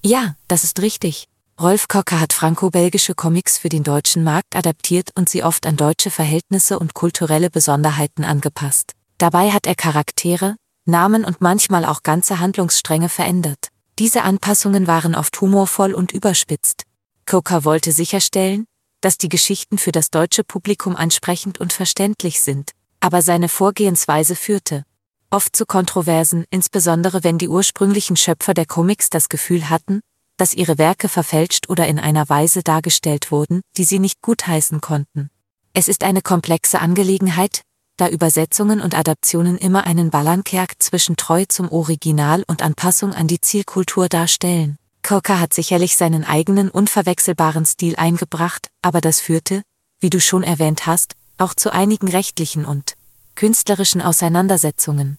Ja, 0.04 0.36
das 0.48 0.64
ist 0.64 0.80
richtig. 0.84 1.28
Rolf 1.62 1.88
Kocker 1.88 2.20
hat 2.20 2.34
franco-belgische 2.34 3.14
Comics 3.14 3.60
für 3.60 3.70
den 3.70 3.84
deutschen 3.84 4.24
Markt 4.24 4.56
adaptiert 4.56 5.12
und 5.16 5.30
sie 5.30 5.44
oft 5.44 5.68
an 5.68 5.78
deutsche 5.78 6.10
Verhältnisse 6.10 6.80
und 6.80 6.96
kulturelle 6.96 7.52
Besonderheiten 7.52 8.24
angepasst. 8.24 8.94
Dabei 9.20 9.52
hat 9.52 9.68
er 9.68 9.76
Charaktere, 9.76 10.56
Namen 10.86 11.24
und 11.24 11.42
manchmal 11.42 11.86
auch 11.86 12.02
ganze 12.02 12.40
Handlungsstränge 12.40 13.08
verändert. 13.08 13.68
Diese 14.00 14.24
Anpassungen 14.24 14.88
waren 14.88 15.14
oft 15.14 15.40
humorvoll 15.40 15.94
und 15.94 16.12
überspitzt. 16.12 16.84
Coker 17.28 17.64
wollte 17.64 17.92
sicherstellen, 17.92 18.66
dass 19.02 19.20
die 19.20 19.30
Geschichten 19.30 19.78
für 19.78 19.92
das 19.92 20.10
deutsche 20.10 20.44
Publikum 20.44 20.96
ansprechend 20.96 21.60
und 21.60 21.72
verständlich 21.72 22.42
sind, 22.42 22.72
aber 23.00 23.22
seine 23.22 23.48
Vorgehensweise 23.48 24.36
führte 24.36 24.84
oft 25.30 25.56
zu 25.56 25.66
Kontroversen, 25.66 26.46
insbesondere 26.52 27.24
wenn 27.24 27.40
die 27.40 27.48
ursprünglichen 27.48 28.16
Schöpfer 28.16 28.54
der 28.54 28.68
Comics 28.68 29.10
das 29.10 29.30
Gefühl 29.30 29.68
hatten, 29.68 30.02
dass 30.38 30.54
ihre 30.54 30.78
Werke 30.78 31.10
verfälscht 31.10 31.70
oder 31.70 31.88
in 31.88 32.00
einer 32.00 32.28
Weise 32.30 32.64
dargestellt 32.64 33.32
wurden, 33.32 33.62
die 33.78 33.84
sie 33.84 34.00
nicht 34.00 34.22
gutheißen 34.22 34.82
konnten. 34.82 35.30
Es 35.74 35.88
ist 35.88 36.04
eine 36.04 36.22
komplexe 36.22 36.80
Angelegenheit, 36.80 37.62
da 37.98 38.08
Übersetzungen 38.08 38.82
und 38.82 38.98
Adaptionen 38.98 39.58
immer 39.58 39.86
einen 39.86 40.10
Ballankerk 40.10 40.82
zwischen 40.82 41.16
Treu 41.16 41.46
zum 41.48 41.72
Original 41.72 42.44
und 42.48 42.62
Anpassung 42.62 43.14
an 43.14 43.28
die 43.28 43.40
Zielkultur 43.40 44.10
darstellen. 44.10 44.78
Coker 45.04 45.40
hat 45.40 45.54
sicherlich 45.54 45.98
seinen 45.98 46.24
eigenen 46.24 46.70
unverwechselbaren 46.70 47.66
Stil 47.66 47.96
eingebracht, 47.98 48.70
aber 48.82 49.02
das 49.02 49.20
führte, 49.20 49.62
wie 50.00 50.10
du 50.10 50.20
schon 50.20 50.44
erwähnt 50.44 50.88
hast, 50.88 51.16
auch 51.38 51.54
zu 51.54 51.72
einigen 51.74 52.08
rechtlichen 52.08 52.66
und 52.66 52.94
künstlerischen 53.36 54.02
Auseinandersetzungen. 54.02 55.18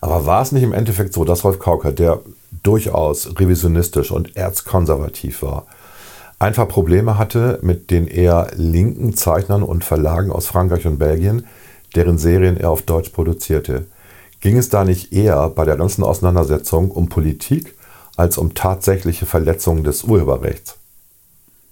Aber 0.00 0.26
war 0.26 0.42
es 0.42 0.52
nicht 0.52 0.62
im 0.62 0.74
Endeffekt 0.74 1.14
so, 1.14 1.24
dass 1.24 1.44
Rolf 1.44 1.58
Kauker, 1.58 1.92
der 1.92 2.20
durchaus 2.66 3.38
revisionistisch 3.38 4.10
und 4.10 4.36
erzkonservativ 4.36 5.42
war, 5.42 5.66
einfach 6.38 6.68
Probleme 6.68 7.18
hatte 7.18 7.58
mit 7.62 7.90
den 7.90 8.06
eher 8.06 8.50
linken 8.54 9.16
Zeichnern 9.16 9.62
und 9.62 9.84
Verlagen 9.84 10.32
aus 10.32 10.46
Frankreich 10.46 10.86
und 10.86 10.98
Belgien, 10.98 11.46
deren 11.94 12.18
Serien 12.18 12.56
er 12.56 12.70
auf 12.70 12.82
Deutsch 12.82 13.10
produzierte? 13.10 13.86
Ging 14.40 14.56
es 14.58 14.68
da 14.68 14.84
nicht 14.84 15.12
eher 15.12 15.48
bei 15.50 15.64
der 15.64 15.76
ganzen 15.76 16.04
Auseinandersetzung 16.04 16.90
um 16.90 17.08
Politik 17.08 17.74
als 18.16 18.38
um 18.38 18.54
tatsächliche 18.54 19.26
Verletzungen 19.26 19.84
des 19.84 20.04
Urheberrechts. 20.04 20.76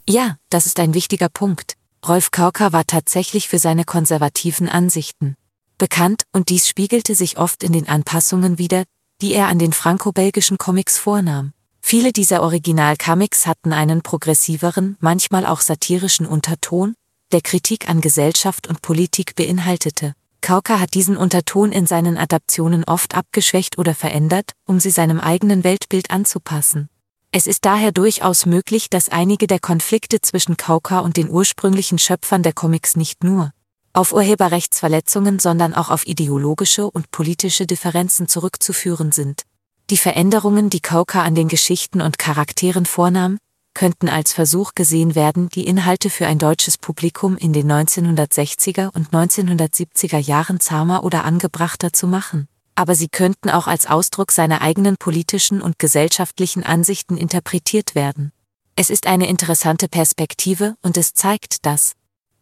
Ja, 0.08 0.36
das 0.50 0.66
ist 0.66 0.78
ein 0.78 0.94
wichtiger 0.94 1.28
Punkt. 1.28 1.74
Rolf 2.06 2.30
Kauker 2.30 2.72
war 2.72 2.84
tatsächlich 2.86 3.48
für 3.48 3.58
seine 3.58 3.84
konservativen 3.84 4.68
Ansichten 4.68 5.36
bekannt 5.78 6.22
und 6.32 6.48
dies 6.48 6.68
spiegelte 6.68 7.14
sich 7.14 7.36
oft 7.38 7.62
in 7.62 7.72
den 7.72 7.88
Anpassungen 7.88 8.58
wider, 8.58 8.84
die 9.24 9.32
er 9.32 9.48
an 9.48 9.58
den 9.58 9.72
franco-belgischen 9.72 10.58
Comics 10.58 10.98
vornahm. 10.98 11.54
Viele 11.80 12.12
dieser 12.12 12.42
Original-Comics 12.42 13.46
hatten 13.46 13.72
einen 13.72 14.02
progressiveren, 14.02 14.98
manchmal 15.00 15.46
auch 15.46 15.62
satirischen 15.62 16.26
Unterton, 16.26 16.94
der 17.32 17.40
Kritik 17.40 17.88
an 17.88 18.02
Gesellschaft 18.02 18.66
und 18.66 18.82
Politik 18.82 19.34
beinhaltete. 19.34 20.12
Kauka 20.42 20.78
hat 20.78 20.92
diesen 20.92 21.16
Unterton 21.16 21.72
in 21.72 21.86
seinen 21.86 22.18
Adaptionen 22.18 22.84
oft 22.84 23.14
abgeschwächt 23.14 23.78
oder 23.78 23.94
verändert, 23.94 24.50
um 24.66 24.78
sie 24.78 24.90
seinem 24.90 25.20
eigenen 25.20 25.64
Weltbild 25.64 26.10
anzupassen. 26.10 26.90
Es 27.32 27.46
ist 27.46 27.64
daher 27.64 27.92
durchaus 27.92 28.44
möglich, 28.44 28.90
dass 28.90 29.08
einige 29.08 29.46
der 29.46 29.58
Konflikte 29.58 30.20
zwischen 30.20 30.58
Kauka 30.58 30.98
und 30.98 31.16
den 31.16 31.30
ursprünglichen 31.30 31.98
Schöpfern 31.98 32.42
der 32.42 32.52
Comics 32.52 32.94
nicht 32.94 33.24
nur 33.24 33.52
auf 33.94 34.12
Urheberrechtsverletzungen, 34.12 35.38
sondern 35.38 35.72
auch 35.72 35.90
auf 35.90 36.06
ideologische 36.06 36.90
und 36.90 37.10
politische 37.10 37.66
Differenzen 37.66 38.28
zurückzuführen 38.28 39.12
sind. 39.12 39.42
Die 39.90 39.96
Veränderungen, 39.96 40.68
die 40.68 40.80
Kauka 40.80 41.22
an 41.22 41.34
den 41.34 41.48
Geschichten 41.48 42.00
und 42.00 42.18
Charakteren 42.18 42.86
vornahm, 42.86 43.38
könnten 43.72 44.08
als 44.08 44.32
Versuch 44.32 44.72
gesehen 44.74 45.14
werden, 45.14 45.48
die 45.48 45.66
Inhalte 45.66 46.10
für 46.10 46.26
ein 46.26 46.38
deutsches 46.38 46.78
Publikum 46.78 47.36
in 47.36 47.52
den 47.52 47.70
1960er 47.70 48.92
und 48.94 49.10
1970er 49.10 50.18
Jahren 50.18 50.60
zahmer 50.60 51.04
oder 51.04 51.24
angebrachter 51.24 51.92
zu 51.92 52.06
machen. 52.06 52.48
Aber 52.76 52.94
sie 52.94 53.08
könnten 53.08 53.50
auch 53.50 53.66
als 53.66 53.86
Ausdruck 53.86 54.32
seiner 54.32 54.62
eigenen 54.62 54.96
politischen 54.96 55.60
und 55.60 55.78
gesellschaftlichen 55.78 56.64
Ansichten 56.64 57.16
interpretiert 57.16 57.94
werden. 57.94 58.32
Es 58.74 58.90
ist 58.90 59.06
eine 59.06 59.28
interessante 59.28 59.88
Perspektive 59.88 60.76
und 60.82 60.96
es 60.96 61.14
zeigt, 61.14 61.66
dass 61.66 61.92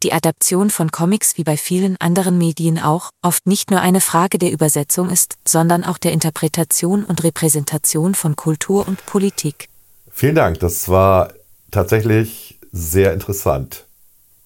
die 0.02 0.12
Adaption 0.12 0.70
von 0.70 0.90
Comics 0.90 1.38
wie 1.38 1.44
bei 1.44 1.56
vielen 1.56 1.96
anderen 2.00 2.38
Medien 2.38 2.78
auch 2.78 3.10
oft 3.22 3.46
nicht 3.46 3.70
nur 3.70 3.80
eine 3.80 4.00
Frage 4.00 4.38
der 4.38 4.52
Übersetzung 4.52 5.10
ist, 5.10 5.36
sondern 5.46 5.84
auch 5.84 5.98
der 5.98 6.12
Interpretation 6.12 7.04
und 7.04 7.22
Repräsentation 7.22 8.14
von 8.14 8.36
Kultur 8.36 8.86
und 8.86 9.04
Politik. 9.06 9.68
Vielen 10.10 10.34
Dank, 10.34 10.60
das 10.60 10.88
war 10.88 11.32
tatsächlich 11.70 12.58
sehr 12.72 13.12
interessant. 13.12 13.84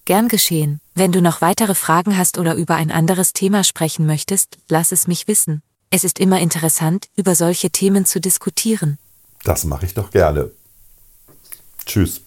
Gern 0.05 0.27
geschehen. 0.27 0.79
Wenn 0.95 1.11
du 1.11 1.21
noch 1.21 1.41
weitere 1.41 1.75
Fragen 1.75 2.17
hast 2.17 2.37
oder 2.37 2.55
über 2.55 2.75
ein 2.75 2.91
anderes 2.91 3.33
Thema 3.33 3.63
sprechen 3.63 4.05
möchtest, 4.05 4.57
lass 4.69 4.91
es 4.91 5.07
mich 5.07 5.27
wissen. 5.27 5.61
Es 5.89 6.03
ist 6.03 6.19
immer 6.19 6.39
interessant, 6.39 7.07
über 7.15 7.35
solche 7.35 7.69
Themen 7.69 8.05
zu 8.05 8.19
diskutieren. 8.19 8.97
Das 9.43 9.65
mache 9.65 9.85
ich 9.85 9.93
doch 9.93 10.11
gerne. 10.11 10.51
Tschüss. 11.85 12.21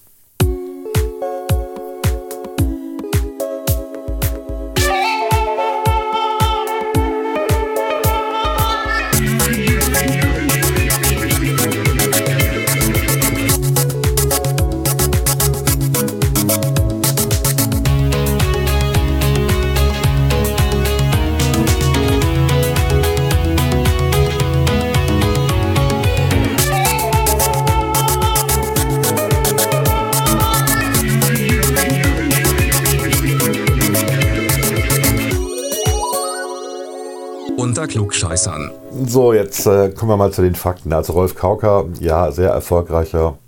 Jetzt 39.64 39.66
äh, 39.66 39.94
kommen 39.94 40.10
wir 40.10 40.16
mal 40.16 40.32
zu 40.32 40.42
den 40.42 40.54
Fakten. 40.54 40.92
Also 40.92 41.12
Rolf 41.12 41.34
Kauker, 41.34 41.86
ja, 42.00 42.30
sehr 42.32 42.50
erfolgreicher 42.50 43.38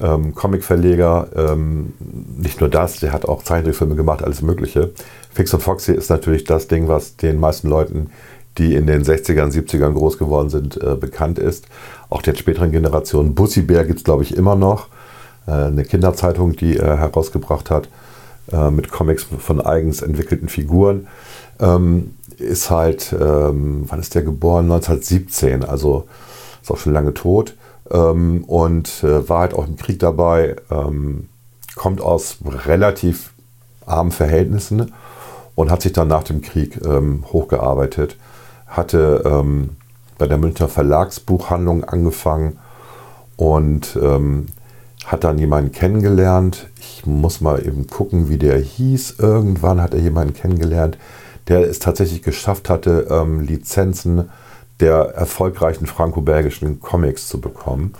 ähm, 0.00 0.34
Comicverleger. 0.34 1.28
Ähm, 1.36 1.92
nicht 2.36 2.60
nur 2.60 2.70
das, 2.70 3.00
der 3.00 3.12
hat 3.12 3.26
auch 3.26 3.42
Zeichentrickfilme 3.42 3.94
gemacht, 3.94 4.22
alles 4.22 4.42
Mögliche. 4.42 4.90
Fix 5.32 5.52
und 5.54 5.62
Foxy 5.62 5.92
ist 5.92 6.10
natürlich 6.10 6.44
das 6.44 6.68
Ding, 6.68 6.88
was 6.88 7.16
den 7.16 7.38
meisten 7.38 7.68
Leuten, 7.68 8.10
die 8.56 8.74
in 8.74 8.86
den 8.86 9.04
60ern, 9.04 9.52
70ern 9.52 9.92
groß 9.92 10.18
geworden 10.18 10.50
sind, 10.50 10.82
äh, 10.82 10.94
bekannt 10.94 11.38
ist. 11.38 11.66
Auch 12.10 12.22
der 12.22 12.34
späteren 12.34 12.72
Generation. 12.72 13.34
Bussi 13.34 13.62
Bär 13.62 13.84
gibt 13.84 13.98
es, 13.98 14.04
glaube 14.04 14.22
ich, 14.22 14.36
immer 14.36 14.56
noch. 14.56 14.88
Äh, 15.46 15.52
eine 15.52 15.84
Kinderzeitung, 15.84 16.56
die 16.56 16.76
er 16.76 16.96
herausgebracht 16.96 17.70
hat 17.70 17.88
äh, 18.52 18.70
mit 18.70 18.90
Comics 18.90 19.26
von 19.38 19.60
eigens 19.60 20.02
entwickelten 20.02 20.48
Figuren. 20.48 21.06
Ähm, 21.60 22.14
ist 22.38 22.70
halt, 22.70 23.14
ähm, 23.18 23.84
wann 23.88 24.00
ist 24.00 24.14
der 24.14 24.22
geboren? 24.22 24.64
1917, 24.64 25.64
also 25.64 26.04
ist 26.62 26.70
auch 26.70 26.78
schon 26.78 26.92
lange 26.92 27.14
tot. 27.14 27.54
Ähm, 27.90 28.44
und 28.44 29.02
äh, 29.02 29.28
war 29.28 29.40
halt 29.40 29.54
auch 29.54 29.66
im 29.66 29.76
Krieg 29.76 29.98
dabei, 29.98 30.56
ähm, 30.70 31.28
kommt 31.74 32.00
aus 32.00 32.38
relativ 32.66 33.32
armen 33.86 34.10
Verhältnissen 34.10 34.92
und 35.54 35.70
hat 35.70 35.82
sich 35.82 35.92
dann 35.92 36.08
nach 36.08 36.24
dem 36.24 36.42
Krieg 36.42 36.80
ähm, 36.84 37.24
hochgearbeitet. 37.32 38.16
Hatte 38.66 39.22
ähm, 39.24 39.70
bei 40.18 40.26
der 40.26 40.38
Münchner 40.38 40.68
Verlagsbuchhandlung 40.68 41.84
angefangen 41.84 42.58
und 43.36 43.96
ähm, 44.00 44.46
hat 45.06 45.24
dann 45.24 45.38
jemanden 45.38 45.72
kennengelernt. 45.72 46.68
Ich 46.78 47.06
muss 47.06 47.40
mal 47.40 47.64
eben 47.64 47.86
gucken, 47.86 48.28
wie 48.28 48.36
der 48.36 48.58
hieß. 48.58 49.14
Irgendwann 49.18 49.80
hat 49.80 49.94
er 49.94 50.00
jemanden 50.00 50.34
kennengelernt, 50.34 50.98
der 51.48 51.68
es 51.68 51.78
tatsächlich 51.78 52.22
geschafft 52.22 52.68
hatte, 52.68 53.06
ähm, 53.10 53.40
Lizenzen 53.40 54.28
der 54.80 55.14
erfolgreichen 55.14 55.86
franco-belgischen 55.86 56.80
Comics 56.80 57.28
zu 57.28 57.40
bekommen. 57.40 57.94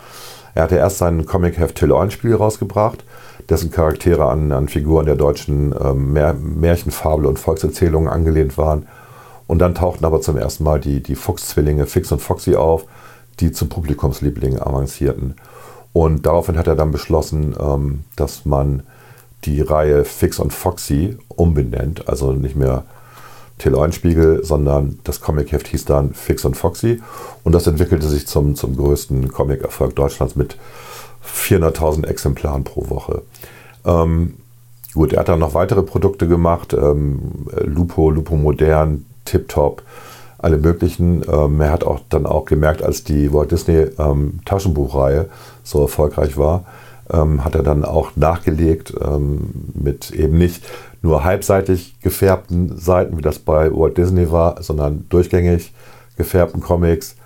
Er 0.55 0.65
hatte 0.65 0.77
erst 0.77 0.99
sein 0.99 1.27
Comicheft 1.27 1.77
Till 1.77 1.93
Eulenspiel 1.93 2.35
rausgebracht, 2.35 3.05
dessen 3.49 3.71
Charaktere 3.71 4.27
an, 4.29 4.53
an 4.53 4.69
Figuren 4.69 5.07
der 5.07 5.17
deutschen 5.17 5.75
ähm, 5.81 6.13
Mär 6.13 6.35
Märchenfabel 6.35 7.27
und 7.27 7.39
Volkserzählungen 7.39 8.09
angelehnt 8.09 8.59
waren. 8.59 8.87
Und 9.47 9.61
dann 9.61 9.75
tauchten 9.75 10.05
aber 10.05 10.21
zum 10.21 10.37
ersten 10.37 10.65
Mal 10.65 10.79
die, 10.79 11.03
die 11.03 11.15
Fuchs-Zwillinge 11.15 11.87
Fix 11.87 12.13
und 12.13 12.21
Foxy 12.21 12.55
auf, 12.55 12.85
die 13.41 13.51
zu 13.51 13.67
Publikumslieblingen 13.67 14.61
avancierten. 14.61 15.37
Und 15.93 16.27
daraufhin 16.27 16.59
hat 16.59 16.67
er 16.67 16.77
dann 16.77 16.91
beschlossen, 16.91 17.57
ähm, 17.59 18.05
dass 18.17 18.45
man 18.45 18.83
die 19.45 19.61
Reihe 19.63 20.05
Fix 20.05 20.39
und 20.39 20.53
Foxy 20.53 21.17
umbenennt, 21.29 22.09
also 22.09 22.33
nicht 22.33 22.57
mehr 22.57 22.85
Till 23.59 23.75
Eulenspiegel, 23.75 24.45
sondern 24.45 24.99
das 25.05 25.21
Comicheft 25.21 25.69
hieß 25.69 25.85
dann 25.85 26.15
Fix 26.15 26.45
und 26.45 26.57
Foxy 26.57 27.03
und 27.45 27.53
das 27.53 27.67
entwickelte 27.67 28.07
sich 28.07 28.27
zum, 28.27 28.55
zum 28.55 28.77
größten 28.77 29.29
Comic-Erfolg 29.29 29.95
Deutschlands 29.97 30.37
mit 30.37 30.57
400.000 31.25 32.07
Exemplaren 32.07 32.65
pro 32.65 32.89
Woche. 32.89 33.23
Ähm, 33.85 34.35
gut, 34.95 35.13
er 35.13 35.21
hat 35.21 35.29
dann 35.29 35.41
noch 35.41 35.55
weitere 35.55 35.83
Produkte 35.83 36.29
gemacht, 36.29 36.73
ähm, 36.73 37.47
Lupo, 37.65 38.11
Lupo 38.11 38.37
Modern, 38.37 39.05
Tip 39.25 39.49
Top, 39.49 39.83
alle 40.39 40.57
möglichen. 40.57 41.25
Ähm, 41.31 41.61
er 41.61 41.73
hat 41.73 41.85
auch 41.85 42.01
dann 42.09 42.27
auch 42.27 42.45
gemerkt, 42.45 42.83
als 42.83 43.05
die 43.05 43.33
Walt 43.33 43.51
Disney 43.51 43.87
ähm, 43.99 44.41
Taschenbuchreihe 44.45 45.29
so 45.65 45.83
erfolgreich 45.83 46.37
war, 46.37 46.65
ähm, 47.13 47.45
hat 47.45 47.55
er 47.55 47.63
dann 47.63 47.85
auch 47.85 48.13
nachgelegt 48.17 48.95
ähm, 49.01 49.73
mit 49.75 50.11
eben 50.11 50.39
nicht 50.39 50.65
nur 51.03 51.25
halbseitig 51.25 52.01
gefärbten 52.01 52.77
Seiten, 52.77 53.19
wie 53.19 53.23
das 53.23 53.39
bei 53.39 53.73
Walt 53.73 53.97
Disney 53.97 54.31
war, 54.31 54.63
sondern 54.63 55.07
durchgängig 55.09 55.73
gefärbten 56.17 56.61
Comics 56.61 57.17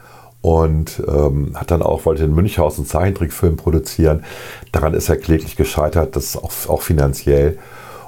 und 0.42 1.02
ähm, 1.08 1.52
hat 1.54 1.70
dann 1.70 1.82
auch, 1.82 2.04
wollte 2.04 2.24
in 2.24 2.34
Münchhaus 2.34 2.76
einen 2.76 2.86
Zeichentrickfilm 2.86 3.56
produzieren. 3.56 4.24
Daran 4.72 4.92
ist 4.94 5.08
er 5.08 5.16
kläglich 5.16 5.56
gescheitert, 5.56 6.16
das 6.16 6.36
auch, 6.36 6.52
auch 6.68 6.82
finanziell 6.82 7.58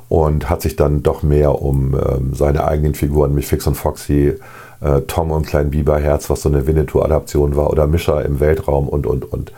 und 0.09 0.51
hat 0.51 0.63
sich 0.63 0.77
dann 0.77 1.03
doch 1.03 1.23
mehr 1.23 1.63
um 1.63 1.95
ähm, 1.95 2.35
seine 2.35 2.67
eigenen 2.67 2.95
Figuren, 2.95 3.37
wie 3.37 3.43
Fix 3.43 3.67
und 3.67 3.77
Foxy, 3.77 4.35
äh, 4.81 5.01
Tom 5.07 5.31
und 5.31 5.47
Klein 5.47 5.71
Biberherz, 5.71 6.29
was 6.29 6.43
so 6.43 6.49
eine 6.49 6.67
Winnetou-Adaption 6.67 7.57
war, 7.57 7.71
oder 7.71 7.87
Mischer 7.87 8.25
im 8.25 8.41
Weltraum 8.41 8.89
und, 8.89 9.07
und, 9.07 9.33
und 9.33 9.53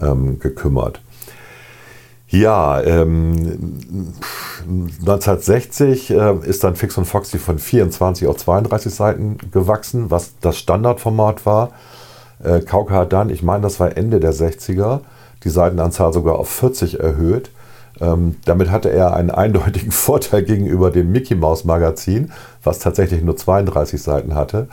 ähm, 0.00 0.38
gekümmert. 0.38 1.00
Ja, 2.30 2.82
ähm, 2.82 4.12
1960 5.00 6.10
äh, 6.10 6.34
ist 6.44 6.62
dann 6.62 6.76
Fix 6.76 6.98
und 6.98 7.06
Foxy 7.06 7.38
von 7.38 7.58
24 7.58 8.28
auf 8.28 8.36
32 8.36 8.94
Seiten 8.94 9.38
gewachsen, 9.50 10.10
was 10.10 10.34
das 10.42 10.58
Standardformat 10.58 11.46
war. 11.46 11.70
Äh, 12.44 12.60
Kauka 12.60 12.94
hat 12.94 13.14
dann, 13.14 13.30
ich 13.30 13.42
meine, 13.42 13.62
das 13.62 13.80
war 13.80 13.96
Ende 13.96 14.20
der 14.20 14.34
60er, 14.34 15.00
die 15.44 15.48
Seitenanzahl 15.48 16.12
sogar 16.12 16.38
auf 16.38 16.50
40 16.50 17.00
erhöht. 17.00 17.50
Ähm, 17.98 18.36
damit 18.44 18.70
hatte 18.70 18.90
er 18.90 19.14
einen 19.14 19.30
eindeutigen 19.30 19.90
Vorteil 19.90 20.42
gegenüber 20.42 20.90
dem 20.90 21.10
Mickey 21.10 21.34
Mouse 21.34 21.64
Magazin, 21.64 22.30
was 22.62 22.78
tatsächlich 22.78 23.22
nur 23.22 23.38
32 23.38 24.02
Seiten 24.02 24.34
hatte. 24.34 24.68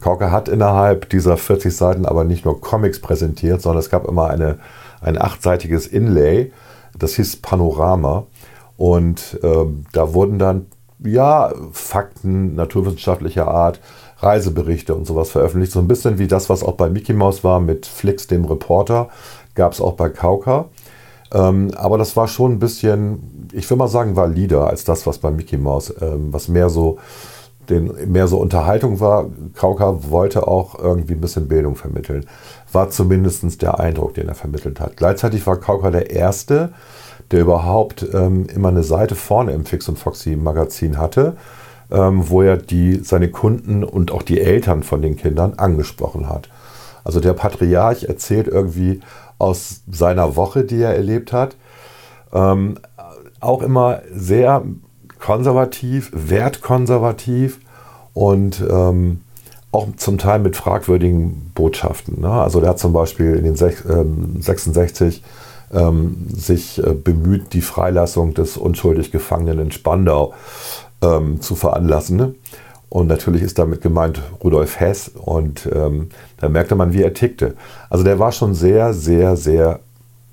Kauka 0.00 0.30
hat 0.30 0.48
innerhalb 0.48 1.08
dieser 1.10 1.36
40 1.36 1.76
Seiten 1.76 2.06
aber 2.06 2.22
nicht 2.22 2.44
nur 2.44 2.60
Comics 2.60 3.00
präsentiert, 3.00 3.60
sondern 3.62 3.80
es 3.80 3.90
gab 3.90 4.06
immer 4.06 4.30
eine, 4.30 4.58
ein 5.00 5.20
achtseitiges 5.20 5.88
Inlay, 5.88 6.52
das 7.02 7.14
hieß 7.14 7.36
Panorama. 7.36 8.26
Und 8.76 9.38
ähm, 9.42 9.84
da 9.92 10.14
wurden 10.14 10.38
dann 10.38 10.66
ja 11.04 11.52
Fakten 11.72 12.54
naturwissenschaftlicher 12.54 13.48
Art, 13.48 13.80
Reiseberichte 14.18 14.94
und 14.94 15.06
sowas 15.06 15.30
veröffentlicht. 15.30 15.72
So 15.72 15.80
ein 15.80 15.88
bisschen 15.88 16.18
wie 16.18 16.28
das, 16.28 16.48
was 16.48 16.62
auch 16.62 16.74
bei 16.74 16.88
Mickey 16.88 17.12
Mouse 17.12 17.42
war 17.42 17.60
mit 17.60 17.86
Flix, 17.86 18.26
dem 18.26 18.44
Reporter, 18.44 19.08
gab 19.54 19.72
es 19.72 19.80
auch 19.80 19.94
bei 19.94 20.08
Kauka. 20.08 20.66
Ähm, 21.32 21.70
aber 21.76 21.98
das 21.98 22.16
war 22.16 22.28
schon 22.28 22.52
ein 22.52 22.58
bisschen, 22.58 23.48
ich 23.52 23.68
will 23.70 23.76
mal 23.76 23.88
sagen, 23.88 24.16
valider 24.16 24.66
als 24.66 24.84
das, 24.84 25.06
was 25.06 25.18
bei 25.18 25.30
Mickey 25.30 25.56
Mouse, 25.56 25.94
ähm, 26.00 26.32
was 26.32 26.48
mehr 26.48 26.68
so, 26.68 26.98
den, 27.68 28.10
mehr 28.10 28.26
so 28.26 28.38
Unterhaltung 28.38 29.00
war. 29.00 29.26
Kauka 29.54 30.10
wollte 30.10 30.48
auch 30.48 30.78
irgendwie 30.78 31.14
ein 31.14 31.20
bisschen 31.20 31.48
Bildung 31.48 31.76
vermitteln. 31.76 32.26
War 32.72 32.90
zumindest 32.90 33.62
der 33.62 33.78
Eindruck, 33.78 34.14
den 34.14 34.28
er 34.28 34.34
vermittelt 34.34 34.80
hat. 34.80 34.96
Gleichzeitig 34.96 35.46
war 35.46 35.56
Kauka 35.56 35.90
der 35.90 36.10
Erste, 36.10 36.72
der 37.30 37.40
überhaupt 37.40 38.06
ähm, 38.12 38.46
immer 38.46 38.68
eine 38.68 38.82
Seite 38.82 39.14
vorne 39.14 39.52
im 39.52 39.64
Fix 39.64 39.88
und 39.88 39.98
Foxy 39.98 40.36
Magazin 40.36 40.98
hatte, 40.98 41.36
ähm, 41.90 42.28
wo 42.28 42.42
er 42.42 42.56
die, 42.56 42.96
seine 42.96 43.30
Kunden 43.30 43.84
und 43.84 44.10
auch 44.10 44.22
die 44.22 44.40
Eltern 44.40 44.82
von 44.82 45.02
den 45.02 45.16
Kindern 45.16 45.54
angesprochen 45.56 46.28
hat. 46.28 46.48
Also 47.04 47.20
der 47.20 47.32
Patriarch 47.32 48.04
erzählt 48.04 48.48
irgendwie 48.48 49.00
aus 49.38 49.82
seiner 49.90 50.36
Woche, 50.36 50.64
die 50.64 50.82
er 50.82 50.94
erlebt 50.94 51.32
hat. 51.32 51.56
Ähm, 52.32 52.78
auch 53.40 53.62
immer 53.62 54.02
sehr 54.12 54.62
konservativ, 55.20 56.10
wertkonservativ 56.12 57.60
und 58.14 58.62
ähm, 58.68 59.20
auch 59.72 59.86
zum 59.96 60.18
Teil 60.18 60.40
mit 60.40 60.56
fragwürdigen 60.56 61.52
Botschaften. 61.54 62.20
Ne? 62.20 62.30
Also 62.30 62.60
der 62.60 62.70
hat 62.70 62.78
zum 62.78 62.92
Beispiel 62.92 63.36
in 63.36 63.44
den 63.44 63.56
sech, 63.56 63.84
ähm, 63.88 64.40
66 64.40 65.22
ähm, 65.72 66.26
sich 66.34 66.82
äh, 66.82 66.94
bemüht, 66.94 67.52
die 67.52 67.60
Freilassung 67.60 68.34
des 68.34 68.56
unschuldig 68.56 69.12
Gefangenen 69.12 69.60
in 69.60 69.70
Spandau 69.70 70.34
ähm, 71.02 71.40
zu 71.40 71.54
veranlassen. 71.54 72.16
Ne? 72.16 72.34
Und 72.88 73.06
natürlich 73.06 73.42
ist 73.42 73.58
damit 73.60 73.80
gemeint 73.80 74.20
Rudolf 74.42 74.80
Hess. 74.80 75.08
Und 75.14 75.68
ähm, 75.72 76.08
da 76.38 76.48
merkte 76.48 76.74
man, 76.74 76.92
wie 76.92 77.02
er 77.02 77.14
tickte. 77.14 77.54
Also 77.88 78.02
der 78.02 78.18
war 78.18 78.32
schon 78.32 78.54
sehr, 78.54 78.92
sehr, 78.92 79.36
sehr 79.36 79.78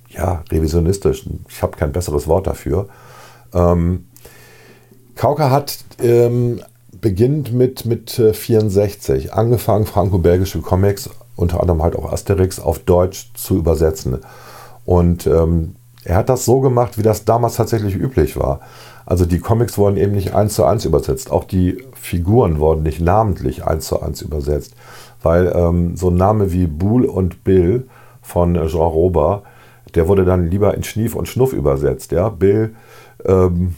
ja, 0.09 0.43
revisionistisch. 0.51 1.25
Ich 1.49 1.61
habe 1.61 1.77
kein 1.77 1.91
besseres 1.91 2.27
Wort 2.27 2.47
dafür. 2.47 2.87
Ähm, 3.53 4.06
Kauka 5.17 5.49
hat 5.49 5.79
ähm, 5.99 6.61
beginnt 7.01 7.53
mit, 7.53 7.85
mit 7.85 8.11
64 8.11 9.33
angefangen, 9.33 9.85
franco-belgische 9.85 10.61
Comics, 10.61 11.09
unter 11.35 11.59
anderem 11.59 11.83
halt 11.83 11.95
auch 11.95 12.11
Asterix, 12.11 12.59
auf 12.59 12.79
Deutsch 12.79 13.31
zu 13.33 13.57
übersetzen. 13.57 14.19
Und 14.85 15.27
ähm, 15.27 15.75
er 16.03 16.15
hat 16.15 16.29
das 16.29 16.45
so 16.45 16.61
gemacht, 16.61 16.97
wie 16.97 17.03
das 17.03 17.25
damals 17.25 17.55
tatsächlich 17.55 17.95
üblich 17.95 18.37
war. 18.37 18.61
Also 19.05 19.25
die 19.25 19.39
Comics 19.39 19.77
wurden 19.77 19.97
eben 19.97 20.13
nicht 20.13 20.33
eins 20.33 20.53
zu 20.53 20.65
eins 20.65 20.85
übersetzt. 20.85 21.31
Auch 21.31 21.43
die 21.43 21.83
Figuren 21.93 22.59
wurden 22.59 22.83
nicht 22.83 23.01
namentlich 23.01 23.65
eins 23.65 23.87
zu 23.87 24.01
eins 24.01 24.21
übersetzt. 24.21 24.73
Weil 25.21 25.51
ähm, 25.55 25.97
so 25.97 26.09
ein 26.09 26.15
Name 26.15 26.51
wie 26.51 26.67
Bull 26.67 27.05
und 27.05 27.43
Bill 27.43 27.87
von 28.21 28.53
Jean 28.67 28.81
Rober, 28.81 29.43
der 29.95 30.07
wurde 30.07 30.25
dann 30.25 30.49
lieber 30.49 30.73
in 30.75 30.83
Schnief 30.83 31.15
und 31.15 31.27
Schnuff 31.27 31.53
übersetzt. 31.53 32.11
Ja? 32.11 32.29
Bill 32.29 32.75
ähm, 33.25 33.75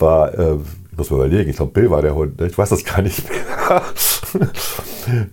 war, 0.00 0.36
äh, 0.38 0.56
ich 0.90 0.98
muss 0.98 1.10
mir 1.10 1.16
überlegen, 1.16 1.50
ich 1.50 1.56
glaube 1.56 1.72
Bill 1.72 1.90
war 1.90 2.02
der 2.02 2.14
Hund, 2.14 2.40
ne? 2.40 2.46
ich 2.46 2.56
weiß 2.56 2.70
das 2.70 2.84
gar 2.84 3.02
nicht 3.02 3.24
mehr. 3.28 3.82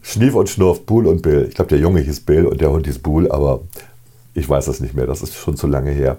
Schnief 0.01 0.35
und 0.35 0.49
Schnuff, 0.49 0.85
Bull 0.85 1.07
und 1.07 1.21
Bill. 1.21 1.45
Ich 1.49 1.55
glaube 1.55 1.69
der 1.69 1.79
Junge 1.79 2.01
hieß 2.01 2.21
Bill 2.21 2.45
und 2.45 2.61
der 2.61 2.71
Hund 2.71 2.85
hieß 2.85 2.99
Bull, 2.99 3.31
aber 3.31 3.61
ich 4.33 4.47
weiß 4.47 4.65
das 4.65 4.79
nicht 4.79 4.95
mehr, 4.95 5.07
das 5.07 5.21
ist 5.21 5.35
schon 5.35 5.55
zu 5.55 5.67
lange 5.67 5.91
her. 5.91 6.17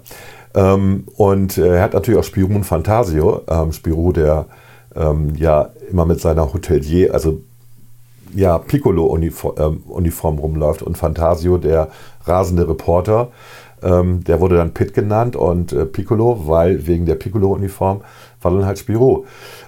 Ähm, 0.55 1.05
und 1.17 1.59
er 1.59 1.83
hat 1.83 1.95
natürlich 1.95 2.19
auch 2.19 2.25
Spirou 2.25 2.55
und 2.55 2.65
Fantasio. 2.65 3.43
Ähm, 3.49 3.73
Spirou, 3.73 4.13
der 4.13 4.47
ähm, 4.95 5.35
ja 5.37 5.71
immer 5.91 6.07
mit 6.07 6.21
seiner 6.21 6.53
Hotelier, 6.53 7.13
also 7.13 7.43
ja, 8.35 8.59
Piccolo-Uniform 8.59 9.55
ähm, 10.35 10.39
rumläuft 10.39 10.83
und 10.83 10.99
Fantasio, 10.99 11.59
der 11.59 11.89
rasende 12.25 12.69
Reporter. 12.69 13.31
Ähm, 13.83 14.25
der 14.25 14.41
wurde 14.41 14.57
dann 14.57 14.73
Pitt 14.73 14.95
genannt 14.95 15.37
und 15.37 15.73
äh, 15.73 15.87
Piccolo, 15.87 16.47
weil 16.47 16.87
wegen 16.87 17.07
der 17.07 17.15
Piccolo-Uniform 17.15 18.01
war 18.43 18.51
dann 18.51 18.67
halt 18.67 18.79
Spirou. 18.79 19.25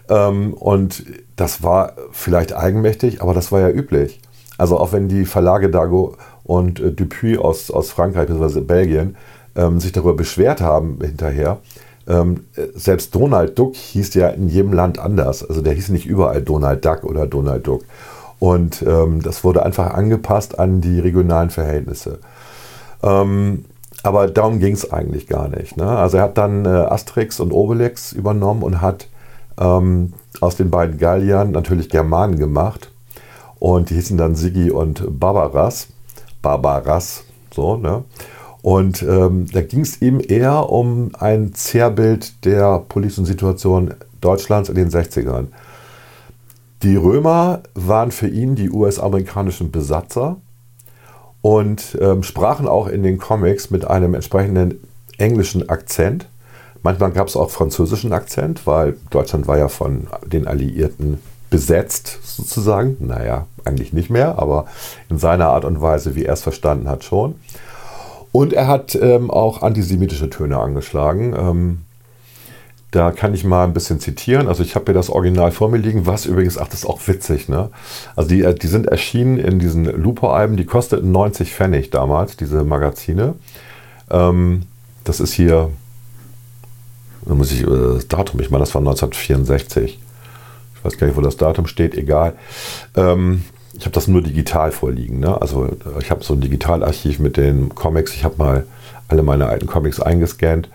Ähm, 0.08 0.54
und 0.54 1.04
das 1.36 1.62
war 1.62 1.92
vielleicht 2.12 2.54
eigenmächtig, 2.54 3.22
aber 3.22 3.34
das 3.34 3.52
war 3.52 3.60
ja 3.60 3.70
üblich. 3.70 4.20
Also 4.56 4.78
auch 4.78 4.92
wenn 4.92 5.08
die 5.08 5.24
Verlage 5.24 5.70
Dago 5.70 6.16
und 6.44 6.80
äh, 6.80 6.92
Dupuis 6.92 7.38
aus, 7.38 7.70
aus 7.70 7.90
Frankreich 7.90 8.28
bzw. 8.28 8.60
Belgien 8.60 9.16
ähm, 9.56 9.80
sich 9.80 9.92
darüber 9.92 10.14
beschwert 10.14 10.60
haben 10.60 10.98
hinterher. 11.00 11.58
Ähm, 12.08 12.44
selbst 12.74 13.14
Donald 13.14 13.58
Duck 13.58 13.76
hieß 13.76 14.14
ja 14.14 14.28
in 14.28 14.48
jedem 14.48 14.72
Land 14.72 14.98
anders. 14.98 15.46
Also 15.46 15.60
der 15.60 15.74
hieß 15.74 15.90
nicht 15.90 16.06
überall 16.06 16.42
Donald 16.42 16.84
Duck 16.84 17.04
oder 17.04 17.26
Donald 17.26 17.66
Duck. 17.66 17.84
Und 18.38 18.82
ähm, 18.82 19.22
das 19.22 19.44
wurde 19.44 19.64
einfach 19.64 19.92
angepasst 19.94 20.58
an 20.58 20.80
die 20.80 21.00
regionalen 21.00 21.50
Verhältnisse. 21.50 22.18
Ähm, 23.02 23.64
aber 24.08 24.26
darum 24.26 24.58
ging 24.58 24.72
es 24.72 24.90
eigentlich 24.90 25.26
gar 25.26 25.48
nicht. 25.48 25.76
Ne? 25.76 25.86
Also 25.86 26.16
er 26.16 26.22
hat 26.22 26.38
dann 26.38 26.64
äh, 26.64 26.68
Asterix 26.68 27.40
und 27.40 27.52
Obelix 27.52 28.12
übernommen 28.12 28.62
und 28.62 28.80
hat 28.80 29.06
ähm, 29.60 30.14
aus 30.40 30.56
den 30.56 30.70
beiden 30.70 30.96
Galliern 30.96 31.50
natürlich 31.50 31.90
Germanen 31.90 32.38
gemacht. 32.38 32.90
Und 33.58 33.90
die 33.90 33.96
hießen 33.96 34.16
dann 34.16 34.34
Sigi 34.34 34.70
und 34.70 35.20
Barbaras. 35.20 35.88
Barbaras, 36.40 37.24
so, 37.52 37.76
ne? 37.76 38.04
Und 38.62 39.02
ähm, 39.02 39.46
da 39.52 39.60
ging 39.60 39.80
es 39.80 40.00
ihm 40.00 40.22
eher 40.26 40.70
um 40.70 41.10
ein 41.18 41.52
Zerrbild 41.52 42.46
der 42.46 42.78
politischen 42.78 43.26
Situation 43.26 43.94
Deutschlands 44.22 44.70
in 44.70 44.74
den 44.74 44.88
60ern. 44.88 45.48
Die 46.82 46.96
Römer 46.96 47.60
waren 47.74 48.10
für 48.10 48.28
ihn 48.28 48.54
die 48.54 48.70
US-amerikanischen 48.70 49.70
Besatzer 49.70 50.36
und 51.42 51.96
ähm, 52.00 52.22
sprachen 52.22 52.68
auch 52.68 52.88
in 52.88 53.02
den 53.02 53.18
Comics 53.18 53.70
mit 53.70 53.86
einem 53.86 54.14
entsprechenden 54.14 54.80
englischen 55.18 55.68
Akzent. 55.68 56.26
Manchmal 56.82 57.10
gab 57.10 57.28
es 57.28 57.36
auch 57.36 57.50
französischen 57.50 58.12
Akzent, 58.12 58.66
weil 58.66 58.96
Deutschland 59.10 59.46
war 59.46 59.58
ja 59.58 59.68
von 59.68 60.06
den 60.26 60.46
Alliierten 60.46 61.18
besetzt 61.50 62.18
sozusagen. 62.22 62.96
Naja, 63.00 63.46
eigentlich 63.64 63.92
nicht 63.92 64.10
mehr, 64.10 64.38
aber 64.38 64.66
in 65.08 65.18
seiner 65.18 65.48
Art 65.48 65.64
und 65.64 65.80
Weise, 65.80 66.14
wie 66.14 66.24
er 66.24 66.34
es 66.34 66.42
verstanden 66.42 66.88
hat, 66.88 67.04
schon. 67.04 67.36
Und 68.32 68.52
er 68.52 68.66
hat 68.68 68.94
ähm, 68.94 69.30
auch 69.30 69.62
antisemitische 69.62 70.30
Töne 70.30 70.58
angeschlagen. 70.58 71.34
Ähm, 71.36 71.78
da 72.90 73.10
kann 73.10 73.34
ich 73.34 73.44
mal 73.44 73.64
ein 73.64 73.74
bisschen 73.74 74.00
zitieren. 74.00 74.48
Also 74.48 74.62
ich 74.62 74.74
habe 74.74 74.86
hier 74.86 74.94
das 74.94 75.10
Original 75.10 75.52
vor 75.52 75.68
mir 75.68 75.76
liegen, 75.76 76.06
was 76.06 76.24
übrigens, 76.24 76.56
ach, 76.56 76.68
das 76.68 76.80
ist 76.80 76.86
auch 76.86 77.06
witzig, 77.06 77.48
ne? 77.48 77.70
Also 78.16 78.30
die, 78.30 78.42
äh, 78.42 78.54
die 78.54 78.66
sind 78.66 78.86
erschienen 78.86 79.38
in 79.38 79.58
diesen 79.58 79.84
Lupo-Alben, 79.84 80.56
die 80.56 80.64
kosteten 80.64 81.12
90 81.12 81.52
Pfennig 81.52 81.90
damals, 81.90 82.36
diese 82.36 82.64
Magazine. 82.64 83.34
Ähm, 84.10 84.62
das 85.04 85.20
ist 85.20 85.34
hier, 85.34 85.70
da 87.26 87.34
muss 87.34 87.52
ich, 87.52 87.62
äh, 87.62 87.66
das 87.66 88.08
Datum, 88.08 88.40
ich 88.40 88.50
meine, 88.50 88.62
das 88.62 88.74
war 88.74 88.80
1964. 88.80 89.98
Ich 90.74 90.84
weiß 90.84 90.96
gar 90.96 91.06
nicht, 91.06 91.16
wo 91.16 91.20
das 91.20 91.36
Datum 91.36 91.66
steht, 91.66 91.94
egal. 91.94 92.34
Ähm, 92.96 93.44
ich 93.74 93.84
habe 93.84 93.94
das 93.94 94.08
nur 94.08 94.22
digital 94.22 94.72
vorliegen. 94.72 95.20
Ne? 95.20 95.40
Also 95.40 95.66
äh, 95.66 96.00
ich 96.00 96.10
habe 96.10 96.24
so 96.24 96.34
ein 96.34 96.40
Digitalarchiv 96.40 97.18
mit 97.18 97.36
den 97.36 97.74
Comics. 97.74 98.14
Ich 98.14 98.24
habe 98.24 98.36
mal 98.38 98.66
alle 99.08 99.22
meine 99.22 99.46
alten 99.46 99.66
Comics 99.66 100.00
eingescannt. 100.00 100.68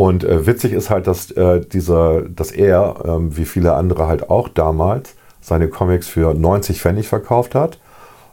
Und 0.00 0.24
äh, 0.24 0.46
witzig 0.46 0.72
ist 0.72 0.88
halt, 0.88 1.06
dass, 1.06 1.30
äh, 1.32 1.60
dieser, 1.60 2.22
dass 2.22 2.52
er, 2.52 3.02
ähm, 3.04 3.36
wie 3.36 3.44
viele 3.44 3.74
andere 3.74 4.06
halt 4.06 4.30
auch 4.30 4.48
damals, 4.48 5.12
seine 5.42 5.68
Comics 5.68 6.08
für 6.08 6.32
90 6.32 6.80
Pfennig 6.80 7.06
verkauft 7.06 7.54
hat. 7.54 7.78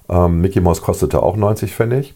Ähm, 0.08 0.40
Mickey 0.40 0.62
Mouse 0.62 0.82
kostete 0.82 1.22
auch 1.22 1.36
90 1.36 1.76
Pfennig. 1.76 2.16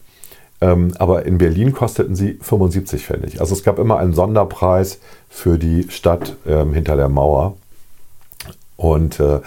Ähm, 0.62 0.94
aber 1.00 1.26
in 1.26 1.38
Berlin 1.38 1.74
kosteten 1.74 2.16
sie 2.16 2.40
75 2.42 3.06
Pfennig. 3.06 3.42
Also 3.42 3.54
es 3.54 3.66
gab 3.66 3.78
immer 3.78 3.98
einen 3.98 4.14
Sonderpreis 4.14 5.02
für 5.28 5.58
die 5.58 5.86
Stadt 5.90 6.38
ähm, 6.48 6.74
hinter 6.74 6.96
der 6.96 7.10
Mauer. 7.10 7.58
Und 8.78 9.20
äh, 9.20 9.42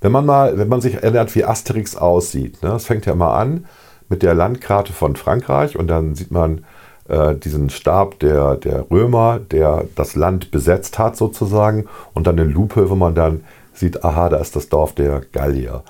wenn 0.00 0.10
man 0.10 0.24
mal, 0.24 0.56
wenn 0.56 0.68
man 0.68 0.80
sich 0.80 0.94
erinnert, 0.94 1.34
wie 1.34 1.44
Asterix 1.44 1.96
aussieht, 1.96 2.62
ne, 2.62 2.70
das 2.70 2.86
fängt 2.86 3.04
ja 3.04 3.14
mal 3.14 3.38
an 3.38 3.66
mit 4.08 4.22
der 4.22 4.32
Landkarte 4.32 4.94
von 4.94 5.16
Frankreich 5.16 5.76
und 5.76 5.88
dann 5.88 6.14
sieht 6.14 6.30
man 6.30 6.64
äh, 7.10 7.34
diesen 7.36 7.70
Stab 7.70 8.18
der, 8.20 8.56
der 8.56 8.90
Römer, 8.90 9.38
der 9.38 9.84
das 9.96 10.14
Land 10.14 10.50
besetzt 10.50 10.98
hat 10.98 11.16
sozusagen 11.16 11.86
und 12.14 12.26
dann 12.26 12.38
eine 12.38 12.48
Lupe, 12.48 12.90
wo 12.90 12.94
man 12.94 13.14
dann 13.14 13.44
sieht, 13.72 14.04
aha, 14.04 14.28
da 14.28 14.36
ist 14.38 14.56
das 14.56 14.68
Dorf 14.68 14.94
der 14.94 15.20
Gallier. 15.32 15.82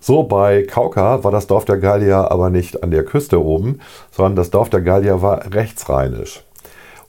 So, 0.00 0.22
bei 0.22 0.62
Kauka 0.62 1.24
war 1.24 1.32
das 1.32 1.46
Dorf 1.46 1.64
der 1.64 1.78
Gallier 1.78 2.30
aber 2.30 2.50
nicht 2.50 2.82
an 2.82 2.90
der 2.90 3.04
Küste 3.04 3.42
oben, 3.42 3.80
sondern 4.10 4.36
das 4.36 4.50
Dorf 4.50 4.70
der 4.70 4.80
Gallier 4.80 5.22
war 5.22 5.52
rechtsrheinisch 5.52 6.44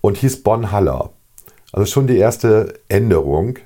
und 0.02 0.18
hieß 0.18 0.44
Bonn-Haller. 0.44 1.12
Also 1.72 1.86
schon 1.86 2.08
die 2.08 2.18
erste 2.18 2.74
Änderung. 2.88 3.60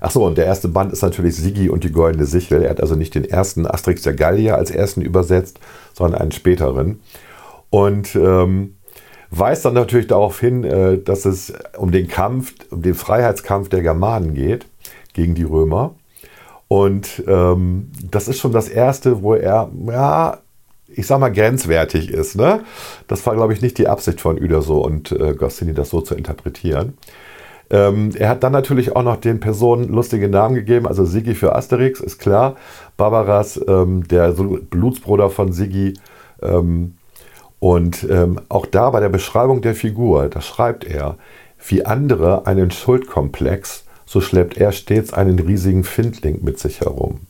Achso, 0.00 0.26
und 0.26 0.36
der 0.36 0.46
erste 0.46 0.68
Band 0.68 0.92
ist 0.92 1.02
natürlich 1.02 1.36
Sigi 1.36 1.68
und 1.68 1.84
die 1.84 1.92
goldene 1.92 2.26
Sichel. 2.26 2.62
Er 2.62 2.70
hat 2.70 2.80
also 2.80 2.96
nicht 2.96 3.14
den 3.14 3.24
ersten 3.24 3.66
Asterix 3.66 4.02
der 4.02 4.14
Gallier 4.14 4.56
als 4.56 4.70
ersten 4.70 5.00
übersetzt, 5.00 5.60
sondern 5.92 6.20
einen 6.20 6.32
späteren. 6.32 7.00
Und 7.70 8.16
ähm, 8.16 8.74
weist 9.32 9.64
dann 9.64 9.74
natürlich 9.74 10.06
darauf 10.06 10.38
hin, 10.38 10.62
äh, 10.62 10.98
dass 10.98 11.24
es 11.24 11.52
um 11.76 11.90
den 11.90 12.06
Kampf, 12.06 12.54
um 12.70 12.82
den 12.82 12.94
Freiheitskampf 12.94 13.68
der 13.70 13.82
Germanen 13.82 14.34
geht 14.34 14.66
gegen 15.14 15.34
die 15.34 15.44
Römer. 15.44 15.94
Und 16.68 17.22
ähm, 17.26 17.90
das 18.10 18.28
ist 18.28 18.38
schon 18.38 18.52
das 18.52 18.68
erste, 18.68 19.22
wo 19.22 19.34
er, 19.34 19.70
ja, 19.86 20.38
ich 20.86 21.06
sag 21.06 21.18
mal, 21.20 21.32
grenzwertig 21.32 22.10
ist. 22.10 22.36
Ne? 22.36 22.60
Das 23.08 23.26
war, 23.26 23.34
glaube 23.34 23.54
ich, 23.54 23.62
nicht 23.62 23.78
die 23.78 23.88
Absicht 23.88 24.20
von 24.20 24.38
Uderso 24.38 24.78
und 24.78 25.12
äh, 25.12 25.34
Goscinny, 25.34 25.72
das 25.72 25.90
so 25.90 26.02
zu 26.02 26.14
interpretieren. 26.14 26.98
Ähm, 27.70 28.10
er 28.14 28.28
hat 28.28 28.42
dann 28.42 28.52
natürlich 28.52 28.94
auch 28.94 29.02
noch 29.02 29.16
den 29.16 29.40
Personen 29.40 29.88
lustige 29.88 30.28
Namen 30.28 30.54
gegeben, 30.54 30.86
also 30.86 31.06
Sigi 31.06 31.34
für 31.34 31.54
Asterix, 31.54 32.00
ist 32.00 32.18
klar. 32.18 32.56
Barbaras, 32.98 33.58
ähm, 33.66 34.06
der 34.08 34.32
Blutsbruder 34.32 35.30
von 35.30 35.52
Sigi. 35.52 35.94
Ähm, 36.42 36.94
und 37.62 38.04
ähm, 38.10 38.40
auch 38.48 38.66
da 38.66 38.90
bei 38.90 38.98
der 38.98 39.08
Beschreibung 39.08 39.62
der 39.62 39.76
Figur, 39.76 40.28
da 40.28 40.40
schreibt 40.40 40.82
er, 40.82 41.14
wie 41.64 41.86
andere 41.86 42.44
einen 42.48 42.72
Schuldkomplex 42.72 43.84
so 44.04 44.20
schleppt 44.20 44.56
er 44.56 44.72
stets 44.72 45.12
einen 45.12 45.38
riesigen 45.38 45.84
Findling 45.84 46.40
mit 46.42 46.58
sich 46.58 46.80
herum. 46.80 47.20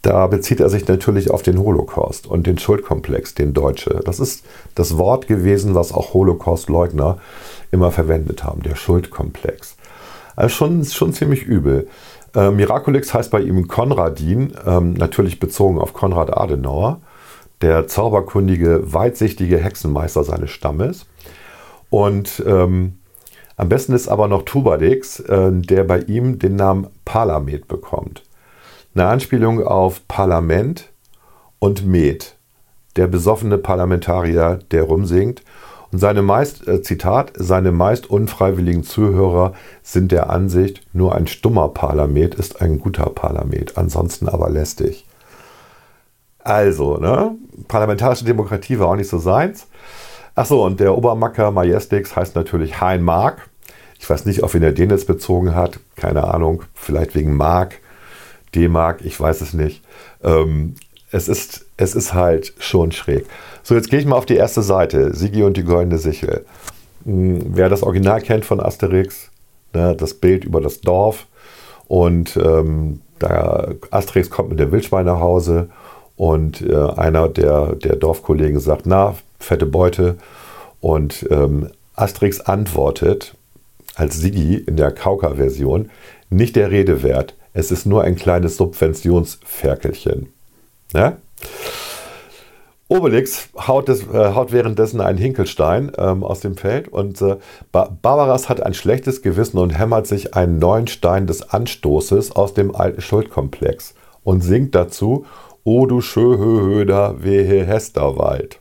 Da 0.00 0.26
bezieht 0.26 0.58
er 0.58 0.70
sich 0.70 0.88
natürlich 0.88 1.30
auf 1.30 1.42
den 1.42 1.58
Holocaust 1.58 2.26
und 2.26 2.46
den 2.46 2.56
Schuldkomplex, 2.58 3.34
den 3.34 3.52
Deutsche. 3.52 4.00
Das 4.06 4.20
ist 4.20 4.46
das 4.74 4.96
Wort 4.96 5.26
gewesen, 5.26 5.74
was 5.74 5.92
auch 5.92 6.14
Holocaust-Leugner 6.14 7.18
immer 7.72 7.90
verwendet 7.90 8.42
haben, 8.42 8.62
der 8.62 8.74
Schuldkomplex. 8.74 9.76
Also 10.34 10.48
schon, 10.48 10.82
schon 10.86 11.12
ziemlich 11.12 11.42
übel. 11.42 11.88
Äh, 12.34 12.50
Miraculix 12.50 13.12
heißt 13.12 13.30
bei 13.30 13.42
ihm 13.42 13.68
Konradin, 13.68 14.54
ähm, 14.66 14.94
natürlich 14.94 15.40
bezogen 15.40 15.78
auf 15.78 15.92
Konrad 15.92 16.34
Adenauer, 16.34 17.02
der 17.64 17.88
zauberkundige, 17.88 18.92
weitsichtige 18.92 19.56
Hexenmeister 19.56 20.22
seines 20.22 20.50
Stammes. 20.50 21.06
Und 21.88 22.42
ähm, 22.46 22.98
am 23.56 23.70
besten 23.70 23.94
ist 23.94 24.06
aber 24.06 24.28
noch 24.28 24.42
Tubadix, 24.42 25.18
äh, 25.20 25.50
der 25.50 25.84
bei 25.84 26.00
ihm 26.00 26.38
den 26.38 26.56
Namen 26.56 26.88
Parlamet 27.06 27.66
bekommt. 27.66 28.22
Eine 28.94 29.06
Anspielung 29.06 29.66
auf 29.66 30.06
Parlament 30.08 30.90
und 31.58 31.86
Met, 31.86 32.36
der 32.96 33.06
besoffene 33.06 33.56
Parlamentarier, 33.56 34.58
der 34.70 34.82
rumsingt. 34.82 35.42
Und 35.90 36.00
seine 36.00 36.20
meist, 36.20 36.68
äh, 36.68 36.82
Zitat, 36.82 37.32
seine 37.34 37.72
meist 37.72 38.10
unfreiwilligen 38.10 38.82
Zuhörer 38.82 39.54
sind 39.82 40.12
der 40.12 40.28
Ansicht, 40.28 40.82
nur 40.92 41.14
ein 41.14 41.28
stummer 41.28 41.68
Parlament 41.70 42.34
ist 42.34 42.60
ein 42.60 42.78
guter 42.78 43.06
Parlament, 43.06 43.78
ansonsten 43.78 44.28
aber 44.28 44.50
lästig. 44.50 45.03
Also, 46.44 46.98
ne? 46.98 47.34
Parlamentarische 47.68 48.26
Demokratie 48.26 48.78
war 48.78 48.88
auch 48.88 48.96
nicht 48.96 49.08
so 49.08 49.18
seins. 49.18 49.66
Achso, 50.34 50.64
und 50.64 50.78
der 50.78 50.96
Obermacker 50.96 51.50
Majestix 51.50 52.14
heißt 52.14 52.36
natürlich 52.36 52.80
Hein 52.80 53.02
Mark. 53.02 53.48
Ich 53.98 54.08
weiß 54.08 54.26
nicht, 54.26 54.42
auf 54.42 54.52
wen 54.52 54.62
er 54.62 54.72
den 54.72 54.90
jetzt 54.90 55.06
bezogen 55.06 55.54
hat. 55.54 55.80
Keine 55.96 56.24
Ahnung. 56.24 56.64
Vielleicht 56.74 57.14
wegen 57.14 57.34
Mark, 57.36 57.80
D-Mark, 58.54 59.00
ich 59.04 59.18
weiß 59.18 59.40
es 59.40 59.54
nicht. 59.54 59.82
Ähm, 60.22 60.74
es, 61.10 61.28
ist, 61.28 61.64
es 61.78 61.94
ist 61.94 62.12
halt 62.12 62.52
schon 62.58 62.92
schräg. 62.92 63.24
So, 63.62 63.74
jetzt 63.74 63.88
gehe 63.88 63.98
ich 63.98 64.06
mal 64.06 64.16
auf 64.16 64.26
die 64.26 64.36
erste 64.36 64.60
Seite. 64.60 65.14
Sigi 65.14 65.42
und 65.42 65.56
die 65.56 65.64
goldene 65.64 65.96
Sichel. 65.96 66.44
Hm, 67.04 67.56
wer 67.56 67.70
das 67.70 67.82
Original 67.82 68.20
kennt 68.20 68.44
von 68.44 68.60
Asterix, 68.60 69.30
ne, 69.72 69.96
das 69.96 70.12
Bild 70.12 70.44
über 70.44 70.60
das 70.60 70.82
Dorf. 70.82 71.26
Und 71.86 72.36
ähm, 72.36 73.00
da 73.18 73.68
Asterix 73.90 74.28
kommt 74.28 74.50
mit 74.50 74.58
dem 74.58 74.72
Wildschwein 74.72 75.06
nach 75.06 75.20
Hause 75.20 75.70
und 76.16 76.62
äh, 76.62 76.74
einer 76.74 77.28
der, 77.28 77.74
der 77.74 77.96
Dorfkollegen 77.96 78.60
sagt, 78.60 78.86
na, 78.86 79.14
fette 79.38 79.66
Beute. 79.66 80.16
Und 80.80 81.26
ähm, 81.30 81.70
Asterix 81.94 82.40
antwortet 82.40 83.36
als 83.94 84.18
Sigi 84.18 84.56
in 84.56 84.76
der 84.76 84.92
Kauka-Version 84.92 85.90
nicht 86.30 86.56
der 86.56 86.70
Rede 86.70 87.02
wert. 87.02 87.34
Es 87.52 87.70
ist 87.70 87.86
nur 87.86 88.02
ein 88.02 88.16
kleines 88.16 88.56
Subventionsferkelchen. 88.56 90.28
Ja? 90.92 91.16
Obelix 92.88 93.48
haut, 93.56 93.88
des, 93.88 94.02
äh, 94.08 94.34
haut, 94.34 94.52
währenddessen 94.52 95.00
einen 95.00 95.18
Hinkelstein 95.18 95.90
ähm, 95.96 96.22
aus 96.22 96.40
dem 96.40 96.56
Feld 96.56 96.88
und 96.88 97.20
äh, 97.22 97.36
Barbaras 97.72 98.48
hat 98.48 98.62
ein 98.62 98.74
schlechtes 98.74 99.22
Gewissen 99.22 99.58
und 99.58 99.70
hämmert 99.70 100.06
sich 100.06 100.34
einen 100.34 100.58
neuen 100.58 100.86
Stein 100.86 101.26
des 101.26 101.48
Anstoßes 101.48 102.32
aus 102.32 102.52
dem 102.52 102.74
alten 102.74 103.00
Schuldkomplex 103.00 103.94
und 104.22 104.42
singt 104.42 104.74
dazu 104.74 105.24
O 105.66 105.86
du 105.86 106.02
Schöhöhöder 106.02 107.24
wehe 107.24 107.64
Hesterwald. 107.64 108.60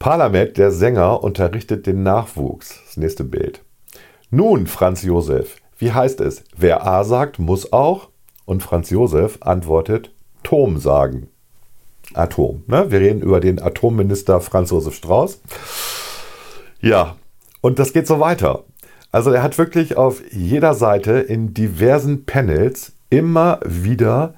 Parlament, 0.00 0.56
der 0.56 0.72
Sänger, 0.72 1.22
unterrichtet 1.22 1.86
den 1.86 2.02
Nachwuchs. 2.02 2.80
Das 2.84 2.96
nächste 2.96 3.22
Bild. 3.22 3.62
Nun, 4.30 4.66
Franz 4.66 5.04
Josef, 5.04 5.58
wie 5.78 5.92
heißt 5.92 6.20
es? 6.22 6.42
Wer 6.56 6.84
A 6.88 7.04
sagt, 7.04 7.38
muss 7.38 7.72
auch. 7.72 8.08
Und 8.46 8.64
Franz 8.64 8.90
Josef 8.90 9.38
antwortet, 9.40 10.12
Tom 10.42 10.78
sagen. 10.78 11.28
Atom. 12.14 12.64
Ne? 12.66 12.90
Wir 12.90 12.98
reden 12.98 13.22
über 13.22 13.38
den 13.38 13.62
Atomminister 13.62 14.40
Franz 14.40 14.70
Josef 14.70 14.96
Strauß. 14.96 15.40
Ja, 16.80 17.14
und 17.60 17.78
das 17.78 17.92
geht 17.92 18.08
so 18.08 18.18
weiter. 18.18 18.64
Also 19.12 19.30
er 19.30 19.44
hat 19.44 19.56
wirklich 19.56 19.96
auf 19.96 20.20
jeder 20.32 20.74
Seite 20.74 21.12
in 21.12 21.54
diversen 21.54 22.24
Panels 22.24 22.92
immer 23.08 23.60
wieder 23.64 24.34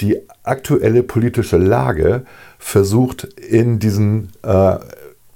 die 0.00 0.18
aktuelle 0.42 1.02
politische 1.02 1.56
Lage 1.56 2.24
versucht 2.58 3.24
in 3.24 3.78
diesen, 3.78 4.32
äh, 4.42 4.78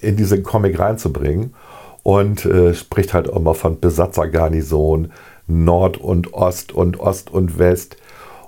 in 0.00 0.16
diesen 0.16 0.42
Comic 0.42 0.78
reinzubringen 0.78 1.54
und 2.02 2.44
äh, 2.44 2.74
spricht 2.74 3.14
halt 3.14 3.30
auch 3.30 3.40
mal 3.40 3.54
von 3.54 3.80
Besatzergarnison, 3.80 5.12
Nord 5.46 5.98
und 5.98 6.34
Ost 6.34 6.72
und 6.72 7.00
Ost 7.00 7.30
und 7.30 7.58
West. 7.58 7.96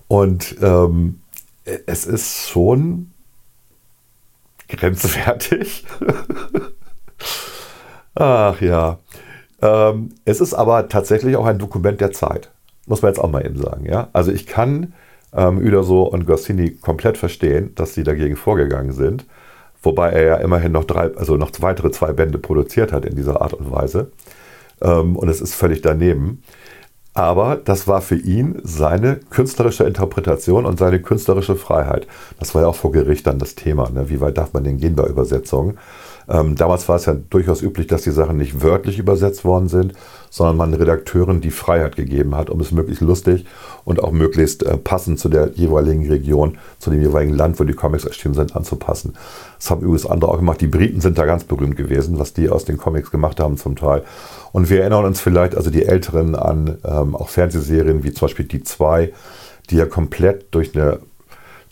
Und 0.08 0.56
ähm, 0.60 1.20
es 1.86 2.06
ist 2.06 2.48
schon 2.48 3.12
grenzwertig. 4.68 5.84
Ach 8.14 8.60
ja. 8.60 8.98
Ähm, 9.62 10.10
es 10.24 10.40
ist 10.40 10.54
aber 10.54 10.88
tatsächlich 10.88 11.36
auch 11.36 11.46
ein 11.46 11.58
Dokument 11.58 12.00
der 12.00 12.12
Zeit. 12.12 12.50
Muss 12.86 13.02
man 13.02 13.10
jetzt 13.10 13.20
auch 13.20 13.30
mal 13.30 13.44
eben 13.44 13.60
sagen. 13.60 13.86
Ja? 13.86 14.08
Also 14.12 14.32
ich 14.32 14.46
kann 14.46 14.94
ähm, 15.34 15.58
Uderso 15.58 16.02
und 16.02 16.26
Goscinny 16.26 16.76
komplett 16.76 17.16
verstehen, 17.16 17.74
dass 17.74 17.94
sie 17.94 18.02
dagegen 18.02 18.36
vorgegangen 18.36 18.92
sind. 18.92 19.26
Wobei 19.82 20.10
er 20.10 20.22
ja 20.22 20.34
immerhin 20.36 20.72
noch 20.72 20.84
drei, 20.84 21.14
also 21.16 21.36
noch 21.36 21.50
weitere 21.60 21.90
zwei 21.90 22.12
Bände 22.12 22.38
produziert 22.38 22.92
hat 22.92 23.04
in 23.04 23.16
dieser 23.16 23.40
Art 23.40 23.54
und 23.54 23.70
Weise. 23.70 24.10
Ähm, 24.82 25.16
und 25.16 25.28
es 25.28 25.40
ist 25.40 25.54
völlig 25.54 25.80
daneben. 25.80 26.42
Aber 27.12 27.56
das 27.56 27.88
war 27.88 28.02
für 28.02 28.16
ihn 28.16 28.60
seine 28.62 29.16
künstlerische 29.30 29.84
Interpretation 29.84 30.64
und 30.64 30.78
seine 30.78 31.02
künstlerische 31.02 31.56
Freiheit. 31.56 32.06
Das 32.38 32.54
war 32.54 32.62
ja 32.62 32.68
auch 32.68 32.76
vor 32.76 32.92
Gericht 32.92 33.26
dann 33.26 33.38
das 33.38 33.56
Thema. 33.56 33.90
Ne? 33.90 34.08
Wie 34.08 34.20
weit 34.20 34.38
darf 34.38 34.52
man 34.52 34.62
denn 34.62 34.78
gehen 34.78 34.94
bei 34.94 35.06
Übersetzungen? 35.06 35.78
Ähm, 36.30 36.54
damals 36.54 36.88
war 36.88 36.96
es 36.96 37.06
ja 37.06 37.16
durchaus 37.28 37.60
üblich, 37.60 37.88
dass 37.88 38.02
die 38.02 38.12
Sachen 38.12 38.36
nicht 38.36 38.62
wörtlich 38.62 39.00
übersetzt 39.00 39.44
worden 39.44 39.68
sind, 39.68 39.94
sondern 40.30 40.56
man 40.56 40.72
Redakteuren 40.72 41.40
die 41.40 41.50
Freiheit 41.50 41.96
gegeben 41.96 42.36
hat, 42.36 42.50
um 42.50 42.60
es 42.60 42.70
möglichst 42.70 43.02
lustig 43.02 43.44
und 43.84 44.02
auch 44.02 44.12
möglichst 44.12 44.62
äh, 44.62 44.76
passend 44.76 45.18
zu 45.18 45.28
der 45.28 45.50
jeweiligen 45.54 46.08
Region, 46.08 46.58
zu 46.78 46.90
dem 46.90 47.02
jeweiligen 47.02 47.34
Land, 47.34 47.58
wo 47.58 47.64
die 47.64 47.72
Comics 47.72 48.04
erschienen 48.04 48.34
sind, 48.34 48.54
anzupassen. 48.54 49.14
Das 49.58 49.70
haben 49.70 49.80
übrigens 49.80 50.06
andere 50.06 50.30
auch 50.30 50.36
gemacht. 50.36 50.60
Die 50.60 50.68
Briten 50.68 51.00
sind 51.00 51.18
da 51.18 51.24
ganz 51.24 51.42
berühmt 51.42 51.76
gewesen, 51.76 52.20
was 52.20 52.32
die 52.32 52.48
aus 52.48 52.64
den 52.64 52.78
Comics 52.78 53.10
gemacht 53.10 53.40
haben 53.40 53.56
zum 53.56 53.74
Teil. 53.74 54.04
Und 54.52 54.70
wir 54.70 54.82
erinnern 54.82 55.06
uns 55.06 55.20
vielleicht, 55.20 55.56
also 55.56 55.70
die 55.70 55.84
Älteren, 55.84 56.36
an 56.36 56.78
ähm, 56.84 57.16
auch 57.16 57.28
Fernsehserien 57.28 58.04
wie 58.04 58.12
zum 58.12 58.26
Beispiel 58.26 58.44
Die 58.44 58.62
2, 58.62 59.12
die 59.70 59.76
ja 59.76 59.86
komplett 59.86 60.54
durch 60.54 60.76
eine 60.76 61.00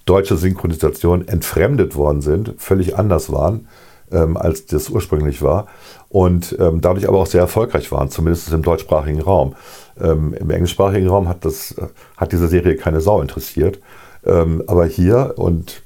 deutsche 0.05 0.37
Synchronisation 0.37 1.29
entfremdet 1.29 1.95
worden 1.95 2.23
sind, 2.23 2.55
völlig 2.59 2.99
anders 2.99 3.31
waren 3.31 3.69
ähm, 4.13 4.37
als 4.37 4.67
das 4.67 4.89
ursprünglich 4.89 5.43
war 5.43 5.67
und 6.09 6.57
ähm, 6.59 6.81
dadurch 6.81 7.09
aber 7.09 7.19
auch 7.19 7.27
sehr 7.27 7.41
erfolgreich 7.41 7.93
waren, 7.93 8.11
zumindest 8.11 8.53
im 8.53 8.63
deutschsprachigen 8.63 9.21
Raum. 9.21 9.55
Ähm, 10.01 10.35
Im 10.35 10.51
englischsprachigen 10.51 11.09
Raum 11.09 11.29
hat, 11.29 11.45
das, 11.45 11.75
hat 12.17 12.33
diese 12.33 12.49
Serie 12.49 12.77
keine 12.77 13.01
Sau 13.01 13.21
interessiert. 13.21 13.81
Ähm, 14.25 14.63
aber 14.67 14.87
hier 14.87 15.35
und 15.37 15.83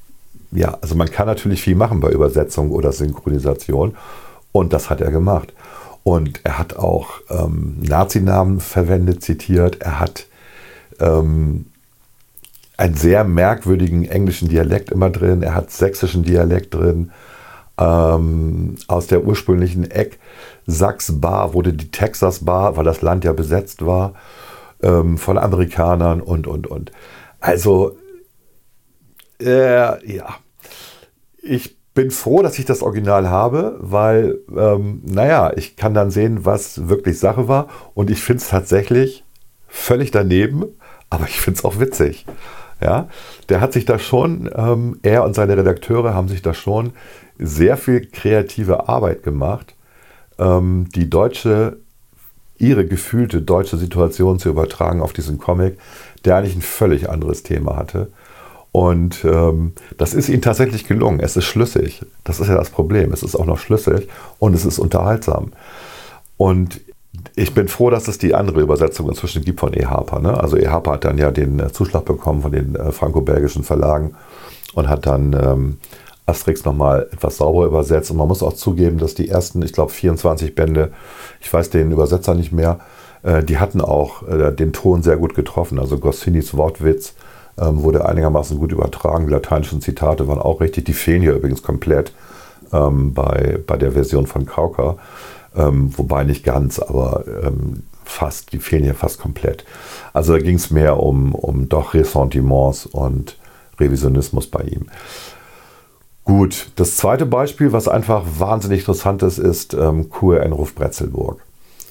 ja, 0.52 0.76
also 0.82 0.94
man 0.94 1.10
kann 1.10 1.26
natürlich 1.26 1.62
viel 1.62 1.74
machen 1.74 2.00
bei 2.00 2.10
Übersetzung 2.10 2.70
oder 2.70 2.92
Synchronisation 2.92 3.96
und 4.52 4.72
das 4.72 4.90
hat 4.90 5.00
er 5.00 5.10
gemacht. 5.10 5.52
Und 6.04 6.40
er 6.44 6.58
hat 6.58 6.76
auch 6.76 7.20
ähm, 7.30 7.78
Nazi-Namen 7.80 8.60
verwendet, 8.60 9.22
zitiert. 9.22 9.80
Er 9.80 10.00
hat 10.00 10.26
ähm, 11.00 11.66
einen 12.76 12.96
sehr 12.96 13.24
merkwürdigen 13.24 14.04
englischen 14.04 14.48
Dialekt 14.48 14.90
immer 14.90 15.10
drin. 15.10 15.42
Er 15.42 15.54
hat 15.54 15.70
sächsischen 15.70 16.24
Dialekt 16.24 16.74
drin. 16.74 17.12
Ähm, 17.78 18.76
aus 18.88 19.06
der 19.06 19.24
ursprünglichen 19.24 19.90
Eck 19.90 20.18
Sachs 20.66 21.20
Bar 21.20 21.54
wurde 21.54 21.72
die 21.72 21.90
Texas 21.90 22.44
Bar, 22.44 22.76
weil 22.76 22.84
das 22.84 23.02
Land 23.02 23.24
ja 23.24 23.32
besetzt 23.32 23.84
war, 23.84 24.14
ähm, 24.82 25.18
von 25.18 25.38
Amerikanern 25.38 26.20
und, 26.20 26.46
und, 26.46 26.66
und. 26.66 26.92
Also, 27.40 27.96
äh, 29.40 30.14
ja, 30.14 30.36
ich 31.42 31.76
bin 31.94 32.10
froh, 32.10 32.42
dass 32.42 32.58
ich 32.58 32.64
das 32.64 32.82
Original 32.82 33.28
habe, 33.28 33.76
weil, 33.80 34.38
ähm, 34.56 35.02
naja, 35.04 35.52
ich 35.56 35.76
kann 35.76 35.94
dann 35.94 36.10
sehen, 36.10 36.44
was 36.44 36.88
wirklich 36.88 37.18
Sache 37.18 37.48
war. 37.48 37.68
Und 37.94 38.10
ich 38.10 38.22
finde 38.22 38.42
es 38.42 38.48
tatsächlich 38.48 39.24
völlig 39.66 40.10
daneben, 40.10 40.64
aber 41.10 41.26
ich 41.26 41.40
finde 41.40 41.58
es 41.58 41.64
auch 41.64 41.78
witzig. 41.78 42.24
Ja, 42.82 43.08
der 43.48 43.60
hat 43.60 43.72
sich 43.72 43.84
da 43.84 43.98
schon, 43.98 44.50
ähm, 44.54 44.98
er 45.02 45.24
und 45.24 45.34
seine 45.34 45.56
Redakteure 45.56 46.14
haben 46.14 46.28
sich 46.28 46.42
da 46.42 46.52
schon 46.52 46.92
sehr 47.38 47.76
viel 47.76 48.06
kreative 48.06 48.88
Arbeit 48.88 49.22
gemacht, 49.22 49.74
ähm, 50.38 50.88
die 50.94 51.08
deutsche, 51.08 51.76
ihre 52.58 52.84
gefühlte 52.84 53.40
deutsche 53.40 53.76
Situation 53.76 54.38
zu 54.38 54.48
übertragen 54.48 55.00
auf 55.00 55.12
diesen 55.12 55.38
Comic, 55.38 55.78
der 56.24 56.36
eigentlich 56.36 56.56
ein 56.56 56.62
völlig 56.62 57.08
anderes 57.08 57.42
Thema 57.42 57.76
hatte. 57.76 58.10
Und 58.72 59.24
ähm, 59.24 59.74
das 59.98 60.14
ist 60.14 60.28
ihnen 60.28 60.42
tatsächlich 60.42 60.86
gelungen. 60.88 61.20
Es 61.20 61.36
ist 61.36 61.44
schlüssig. 61.44 62.04
Das 62.24 62.40
ist 62.40 62.48
ja 62.48 62.56
das 62.56 62.70
Problem. 62.70 63.12
Es 63.12 63.22
ist 63.22 63.36
auch 63.36 63.44
noch 63.44 63.58
schlüssig 63.58 64.08
und 64.38 64.54
es 64.54 64.64
ist 64.64 64.78
unterhaltsam. 64.78 65.52
Und 66.36 66.80
ich 67.34 67.54
bin 67.54 67.68
froh, 67.68 67.90
dass 67.90 68.08
es 68.08 68.18
die 68.18 68.34
andere 68.34 68.60
Übersetzung 68.60 69.08
inzwischen 69.08 69.44
gibt 69.44 69.60
von 69.60 69.74
E. 69.74 69.84
Ne? 69.84 70.40
Also 70.40 70.56
E. 70.56 70.68
Hat 70.68 71.04
dann 71.04 71.18
ja 71.18 71.30
den 71.30 71.60
äh, 71.60 71.72
Zuschlag 71.72 72.04
bekommen 72.04 72.42
von 72.42 72.52
den 72.52 72.74
äh, 72.74 72.92
franco-belgischen 72.92 73.64
Verlagen 73.64 74.14
und 74.74 74.88
hat 74.88 75.06
dann 75.06 75.32
ähm, 75.32 75.78
Asterix 76.26 76.64
nochmal 76.64 77.08
etwas 77.12 77.36
sauber 77.38 77.66
übersetzt. 77.66 78.10
Und 78.10 78.16
man 78.16 78.28
muss 78.28 78.42
auch 78.42 78.54
zugeben, 78.54 78.98
dass 78.98 79.14
die 79.14 79.28
ersten, 79.28 79.62
ich 79.62 79.72
glaube, 79.72 79.92
24 79.92 80.54
Bände, 80.54 80.92
ich 81.40 81.52
weiß 81.52 81.70
den 81.70 81.90
Übersetzer 81.92 82.34
nicht 82.34 82.52
mehr, 82.52 82.80
äh, 83.22 83.42
die 83.42 83.58
hatten 83.58 83.80
auch 83.80 84.26
äh, 84.26 84.52
den 84.52 84.72
Ton 84.72 85.02
sehr 85.02 85.16
gut 85.16 85.34
getroffen. 85.34 85.78
Also 85.78 85.98
Gossinis 85.98 86.56
Wortwitz 86.56 87.14
ähm, 87.58 87.82
wurde 87.82 88.06
einigermaßen 88.06 88.58
gut 88.58 88.72
übertragen. 88.72 89.26
Die 89.26 89.32
lateinischen 89.32 89.80
Zitate 89.80 90.28
waren 90.28 90.40
auch 90.40 90.60
richtig. 90.60 90.84
Die 90.86 90.94
fehlen 90.94 91.22
hier 91.22 91.34
übrigens 91.34 91.62
komplett 91.62 92.12
ähm, 92.72 93.12
bei, 93.12 93.58
bei 93.66 93.76
der 93.76 93.92
Version 93.92 94.26
von 94.26 94.46
Kauka. 94.46 94.96
Ähm, 95.56 95.92
wobei 95.96 96.24
nicht 96.24 96.44
ganz, 96.44 96.78
aber 96.78 97.24
ähm, 97.42 97.82
fast, 98.04 98.52
die 98.52 98.58
fehlen 98.58 98.84
hier 98.84 98.94
fast 98.94 99.20
komplett. 99.20 99.64
Also 100.12 100.32
da 100.32 100.38
ging 100.38 100.56
es 100.56 100.70
mehr 100.70 101.00
um, 101.00 101.34
um 101.34 101.68
doch 101.68 101.94
Ressentiments 101.94 102.86
und 102.86 103.36
Revisionismus 103.78 104.46
bei 104.46 104.62
ihm. 104.62 104.86
Gut, 106.24 106.70
das 106.76 106.96
zweite 106.96 107.26
Beispiel, 107.26 107.72
was 107.72 107.88
einfach 107.88 108.22
wahnsinnig 108.38 108.80
interessant 108.80 109.22
ist, 109.22 109.38
ist 109.38 109.74
ähm, 109.74 110.08
Kur 110.08 110.40
Enruf 110.40 110.74
Bretzelburg. 110.74 111.42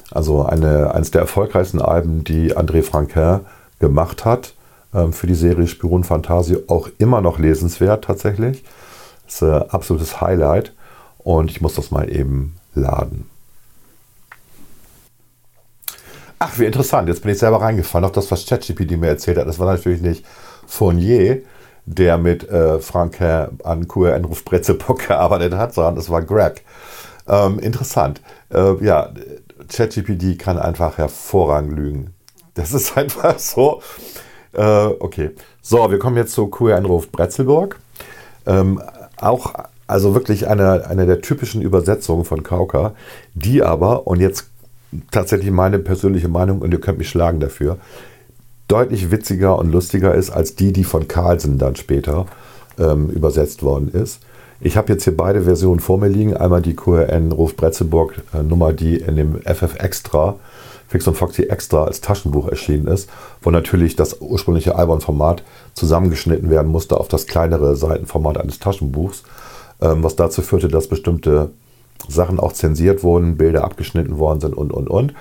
Also 0.09 0.43
eine, 0.45 0.93
eines 0.93 1.11
der 1.11 1.21
erfolgreichsten 1.21 1.81
Alben, 1.81 2.23
die 2.23 2.55
André 2.55 2.81
Franquin 2.83 3.41
gemacht 3.79 4.23
hat 4.25 4.53
ähm, 4.93 5.11
für 5.11 5.27
die 5.27 5.35
Serie 5.35 5.67
Spiron 5.67 6.03
Fantasie, 6.03 6.57
auch 6.67 6.89
immer 6.97 7.21
noch 7.21 7.39
lesenswert 7.39 8.05
tatsächlich. 8.05 8.63
Das 9.25 9.35
ist 9.35 9.43
ein 9.43 9.69
absolutes 9.69 10.21
Highlight 10.21 10.73
und 11.17 11.51
ich 11.51 11.61
muss 11.61 11.75
das 11.75 11.91
mal 11.91 12.09
eben 12.09 12.55
laden. 12.73 13.30
Ach, 16.43 16.57
wie 16.57 16.65
interessant. 16.65 17.07
Jetzt 17.07 17.21
bin 17.21 17.31
ich 17.31 17.37
selber 17.37 17.61
reingefallen. 17.61 18.03
Auch 18.03 18.11
das, 18.11 18.31
was 18.31 18.47
ChatGPT 18.47 18.97
mir 18.97 19.09
erzählt 19.09 19.37
hat, 19.37 19.47
das 19.47 19.59
war 19.59 19.67
natürlich 19.67 20.01
nicht 20.01 20.25
Fournier, 20.65 21.43
der 21.85 22.17
mit 22.17 22.49
äh, 22.49 22.79
Frank 22.79 23.21
an 23.21 23.87
QRN 23.87 24.25
Ruf 24.25 24.43
Brezeburg 24.43 25.07
gearbeitet 25.07 25.53
hat, 25.53 25.75
sondern 25.75 25.97
es 25.97 26.09
war 26.09 26.23
Greg. 26.23 26.63
Ähm, 27.27 27.59
interessant. 27.59 28.21
Äh, 28.51 28.83
ja, 28.83 29.11
ChatGPT 29.71 30.39
kann 30.39 30.57
einfach 30.57 30.97
hervorragend 30.97 31.73
lügen. 31.73 32.15
Das 32.55 32.73
ist 32.73 32.97
einfach 32.97 33.37
so. 33.37 33.83
Äh, 34.53 34.85
okay. 34.97 35.35
So, 35.61 35.91
wir 35.91 35.99
kommen 35.99 36.17
jetzt 36.17 36.33
zu 36.33 36.47
QRN 36.47 36.85
Ruf 36.85 37.11
Bretzelburg. 37.11 37.79
Ähm, 38.47 38.81
auch, 39.17 39.53
also 39.85 40.15
wirklich 40.15 40.47
eine, 40.47 40.87
eine 40.87 41.05
der 41.05 41.21
typischen 41.21 41.61
Übersetzungen 41.61 42.25
von 42.25 42.41
Kauka, 42.41 42.95
die 43.35 43.61
aber, 43.61 44.07
und 44.07 44.19
jetzt 44.19 44.50
tatsächlich 45.11 45.51
meine 45.51 45.79
persönliche 45.79 46.27
Meinung 46.27 46.59
und 46.59 46.73
ihr 46.73 46.81
könnt 46.81 46.97
mich 46.97 47.09
schlagen 47.09 47.39
dafür, 47.39 47.77
deutlich 48.67 49.11
witziger 49.11 49.57
und 49.57 49.71
lustiger 49.71 50.15
ist 50.15 50.29
als 50.29 50.55
die, 50.55 50.71
die 50.71 50.83
von 50.83 51.07
Carlsen 51.07 51.57
dann 51.57 51.75
später 51.75 52.25
ähm, 52.79 53.09
übersetzt 53.09 53.63
worden 53.63 53.89
ist. 53.89 54.21
Ich 54.63 54.77
habe 54.77 54.93
jetzt 54.93 55.03
hier 55.03 55.17
beide 55.17 55.41
Versionen 55.41 55.79
vor 55.79 55.97
mir 55.97 56.07
liegen. 56.07 56.37
Einmal 56.37 56.61
die 56.61 56.75
QRN 56.75 57.31
Ruf 57.31 57.55
Bretzelburg 57.55 58.21
äh, 58.33 58.43
Nummer, 58.43 58.73
die 58.73 58.95
in 58.95 59.15
dem 59.15 59.41
FF 59.41 59.75
Extra, 59.79 60.35
Fix 60.87 61.07
und 61.07 61.15
Foxy 61.15 61.43
Extra 61.43 61.85
als 61.85 62.01
Taschenbuch 62.01 62.47
erschienen 62.47 62.87
ist, 62.87 63.09
wo 63.41 63.49
natürlich 63.49 63.95
das 63.95 64.21
ursprüngliche 64.21 64.75
Albon-Format 64.75 65.43
zusammengeschnitten 65.73 66.49
werden 66.49 66.71
musste 66.71 66.97
auf 66.97 67.07
das 67.07 67.25
kleinere 67.25 67.75
Seitenformat 67.75 68.37
eines 68.37 68.59
Taschenbuchs, 68.59 69.23
ähm, 69.81 70.03
was 70.03 70.15
dazu 70.15 70.41
führte, 70.41 70.67
dass 70.67 70.87
bestimmte 70.87 71.49
Sachen 72.07 72.39
auch 72.39 72.53
zensiert 72.53 73.03
wurden, 73.03 73.37
Bilder 73.37 73.63
abgeschnitten 73.63 74.17
worden 74.17 74.41
sind 74.41 74.55
und, 74.55 74.71
und, 74.71 74.89
und. 74.89 75.13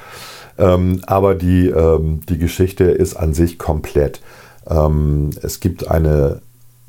Ähm, 0.58 1.00
aber 1.06 1.34
die, 1.34 1.68
ähm, 1.68 2.20
die 2.28 2.38
Geschichte 2.38 2.84
ist 2.84 3.16
an 3.16 3.34
sich 3.34 3.58
komplett. 3.58 4.20
Ähm, 4.68 5.30
es 5.42 5.60
gibt 5.60 5.88
eine 5.88 6.42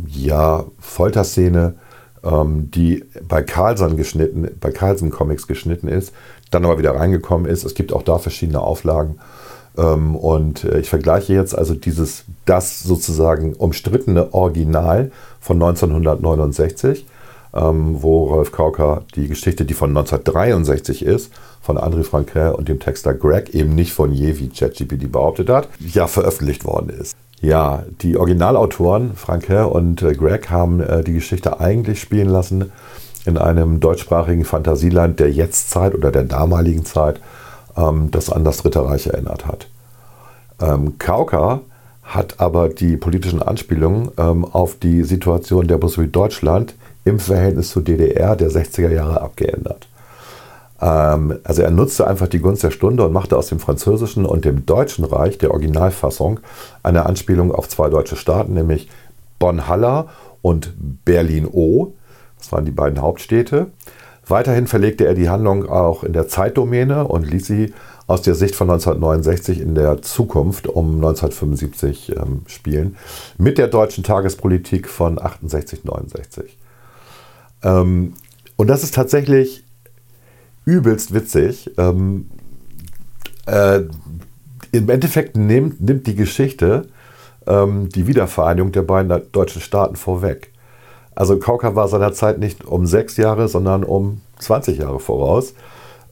ja, 0.07 0.65
Folterszene, 0.79 1.75
ähm, 2.23 2.69
die 2.71 3.03
bei 3.27 3.43
Carlson 3.43 3.97
geschnitten, 3.97 4.49
bei 4.59 4.71
Carlson 4.71 5.09
Comics 5.09 5.47
geschnitten 5.47 5.87
ist, 5.87 6.13
dann 6.49 6.65
aber 6.65 6.77
wieder 6.77 6.95
reingekommen 6.95 7.49
ist. 7.49 7.63
Es 7.63 7.73
gibt 7.73 7.93
auch 7.93 8.03
da 8.03 8.17
verschiedene 8.17 8.61
Auflagen. 8.61 9.19
Ähm, 9.77 10.15
und 10.15 10.63
äh, 10.65 10.79
ich 10.79 10.89
vergleiche 10.89 11.33
jetzt 11.33 11.57
also 11.57 11.73
dieses, 11.73 12.25
das 12.45 12.83
sozusagen 12.83 13.53
umstrittene 13.53 14.33
Original 14.33 15.11
von 15.39 15.61
1969 15.61 17.05
ähm, 17.53 18.01
wo 18.01 18.25
Rolf 18.25 18.51
Kauker 18.51 19.03
die 19.15 19.27
Geschichte, 19.27 19.65
die 19.65 19.73
von 19.73 19.89
1963 19.89 21.05
ist, 21.05 21.31
von 21.61 21.77
André 21.77 22.03
Franquin 22.03 22.53
und 22.53 22.69
dem 22.69 22.79
Texter 22.79 23.13
Greg, 23.13 23.53
eben 23.53 23.75
nicht 23.75 23.93
von 23.93 24.11
je, 24.11 24.39
wie 24.39 24.49
ChatGPT 24.49 25.11
behauptet 25.11 25.49
hat, 25.49 25.69
ja 25.79 26.07
veröffentlicht 26.07 26.65
worden 26.65 26.89
ist. 26.89 27.15
Ja, 27.41 27.83
die 28.01 28.17
Originalautoren 28.17 29.15
Franquin 29.15 29.65
und 29.65 30.01
äh, 30.03 30.13
Greg 30.13 30.49
haben 30.49 30.79
äh, 30.79 31.03
die 31.03 31.13
Geschichte 31.13 31.59
eigentlich 31.59 31.99
spielen 31.99 32.29
lassen 32.29 32.71
in 33.25 33.37
einem 33.37 33.79
deutschsprachigen 33.79 34.45
Fantasieland 34.45 35.19
der 35.19 35.31
Jetztzeit 35.31 35.93
oder 35.93 36.11
der 36.11 36.23
damaligen 36.23 36.85
Zeit, 36.85 37.19
ähm, 37.75 38.11
das 38.11 38.29
an 38.29 38.43
das 38.43 38.57
Dritte 38.57 38.85
Reich 38.85 39.07
erinnert 39.07 39.45
hat. 39.45 39.67
Ähm, 40.59 40.97
Kauka 40.99 41.61
hat 42.03 42.39
aber 42.39 42.69
die 42.69 42.97
politischen 42.97 43.41
Anspielungen 43.41 44.11
ähm, 44.17 44.45
auf 44.45 44.77
die 44.77 45.03
Situation 45.03 45.67
der 45.67 45.77
Bundesrepublik 45.77 46.13
Deutschland 46.13 46.75
im 47.03 47.19
Verhältnis 47.19 47.69
zur 47.69 47.83
DDR 47.83 48.35
der 48.35 48.49
60er 48.49 48.89
Jahre 48.89 49.21
abgeändert. 49.21 49.87
Ähm, 50.81 51.39
also 51.43 51.61
er 51.61 51.71
nutzte 51.71 52.07
einfach 52.07 52.27
die 52.27 52.39
Gunst 52.39 52.63
der 52.63 52.71
Stunde 52.71 53.05
und 53.05 53.13
machte 53.13 53.37
aus 53.37 53.47
dem 53.47 53.59
französischen 53.59 54.25
und 54.25 54.45
dem 54.45 54.65
deutschen 54.65 55.05
Reich, 55.05 55.37
der 55.37 55.51
Originalfassung, 55.51 56.39
eine 56.83 57.05
Anspielung 57.05 57.53
auf 57.53 57.69
zwei 57.69 57.89
deutsche 57.89 58.15
Staaten, 58.15 58.53
nämlich 58.53 58.89
Bonn-Haller 59.39 60.09
und 60.41 60.73
Berlin-O. 61.05 61.93
Das 62.37 62.51
waren 62.51 62.65
die 62.65 62.71
beiden 62.71 63.01
Hauptstädte. 63.01 63.67
Weiterhin 64.27 64.67
verlegte 64.67 65.05
er 65.05 65.13
die 65.13 65.29
Handlung 65.29 65.67
auch 65.67 66.03
in 66.03 66.13
der 66.13 66.27
Zeitdomäne 66.27 67.05
und 67.05 67.29
ließ 67.29 67.45
sie 67.45 67.73
aus 68.07 68.21
der 68.21 68.35
Sicht 68.35 68.55
von 68.55 68.69
1969 68.69 69.61
in 69.61 69.75
der 69.75 70.01
Zukunft 70.01 70.67
um 70.67 70.95
1975 70.95 72.15
ähm, 72.15 72.41
spielen, 72.45 72.97
mit 73.37 73.57
der 73.57 73.67
deutschen 73.67 74.03
Tagespolitik 74.03 74.89
von 74.89 75.21
68, 75.21 75.85
69. 75.85 76.57
Ähm, 77.63 78.13
und 78.55 78.67
das 78.67 78.83
ist 78.83 78.95
tatsächlich 78.95 79.63
übelst 80.65 81.13
witzig. 81.13 81.71
Ähm, 81.77 82.29
äh, 83.45 83.81
Im 84.71 84.89
Endeffekt 84.89 85.35
nimmt, 85.35 85.81
nimmt 85.81 86.07
die 86.07 86.15
Geschichte 86.15 86.87
ähm, 87.47 87.89
die 87.89 88.07
Wiedervereinigung 88.07 88.71
der 88.71 88.83
beiden 88.83 89.31
deutschen 89.31 89.61
Staaten 89.61 89.95
vorweg. 89.95 90.51
Also 91.15 91.37
Kauka 91.37 91.75
war 91.75 91.87
seinerzeit 91.87 92.39
nicht 92.39 92.65
um 92.65 92.85
sechs 92.85 93.17
Jahre, 93.17 93.47
sondern 93.47 93.83
um 93.83 94.21
20 94.39 94.79
Jahre 94.79 94.99
voraus. 94.99 95.53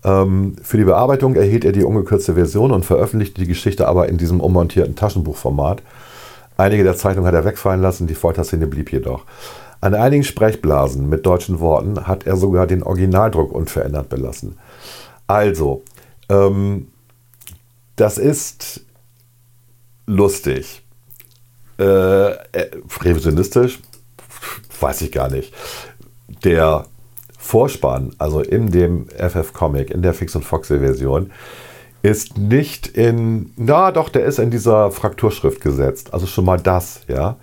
Ähm, 0.04 0.56
für 0.62 0.78
die 0.78 0.84
Bearbeitung 0.84 1.36
erhielt 1.36 1.66
er 1.66 1.72
die 1.72 1.84
ungekürzte 1.84 2.34
Version 2.34 2.72
und 2.72 2.86
veröffentlichte 2.86 3.42
die 3.42 3.48
Geschichte 3.48 3.88
aber 3.88 4.10
in 4.10 4.18
diesem 4.18 4.40
ummontierten 4.40 4.96
Taschenbuchformat. 4.96 5.82
Einige 6.58 6.84
der 6.84 6.98
Zeichnungen 6.98 7.28
hat 7.28 7.36
er 7.36 7.46
wegfallen 7.46 7.82
lassen, 7.82 8.08
die 8.08 8.16
Folterszene 8.16 8.68
blieb 8.68 8.92
jedoch. 8.92 9.24
An 9.82 9.94
einigen 9.94 10.24
Sprechblasen 10.24 11.08
mit 11.08 11.26
deutschen 11.26 11.60
Worten 11.60 12.06
hat 12.08 12.26
er 12.26 12.36
sogar 12.36 12.68
den 12.68 12.84
Originaldruck 12.84 13.52
unverändert 13.52 14.10
belassen. 14.10 14.58
Also, 15.28 15.84
ähm, 16.28 16.90
das 17.96 18.18
ist 18.18 18.82
lustig. 20.06 20.84
Äh, 21.80 22.32
äh, 22.32 22.72
revisionistisch, 23.02 23.80
weiß 24.80 25.02
ich 25.02 25.12
gar 25.12 25.30
nicht. 25.30 25.54
Der 26.44 26.86
Vorspann, 27.38 28.14
also 28.18 28.42
in 28.42 28.72
dem 28.72 29.08
FF-Comic, 29.08 29.92
in 29.92 30.02
der 30.02 30.14
Fix- 30.14 30.36
und 30.36 30.44
Foxy-Version, 30.44 31.32
ist 32.02 32.38
nicht 32.38 32.88
in, 32.88 33.52
na 33.58 33.92
doch, 33.92 34.10
der 34.10 34.26
ist 34.26 34.40
in 34.40 34.52
dieser 34.52 34.92
Frakturschrift 34.92 35.62
gesetzt. 35.62 36.14
Also 36.14 36.28
schon 36.28 36.46
mal 36.46 36.60
das, 36.60 37.02
ja, 37.08 37.38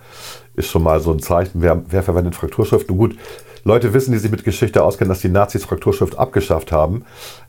ist 0.57 0.67
schon 0.67 0.83
mal 0.83 0.99
so 0.99 1.11
ein 1.11 1.19
Zeichen, 1.19 1.61
wer, 1.61 1.81
wer 1.87 2.03
verwendet 2.03 2.35
Frakturschrift. 2.35 2.89
Nun 2.89 2.97
gut, 2.97 3.17
Leute 3.63 3.93
wissen, 3.93 4.11
die 4.11 4.17
sich 4.17 4.31
mit 4.31 4.43
Geschichte 4.43 4.83
auskennen, 4.83 5.09
dass 5.09 5.21
die 5.21 5.29
Nazis 5.29 5.65
Frakturschrift 5.65 6.17
abgeschafft 6.17 6.71
haben. 6.71 7.05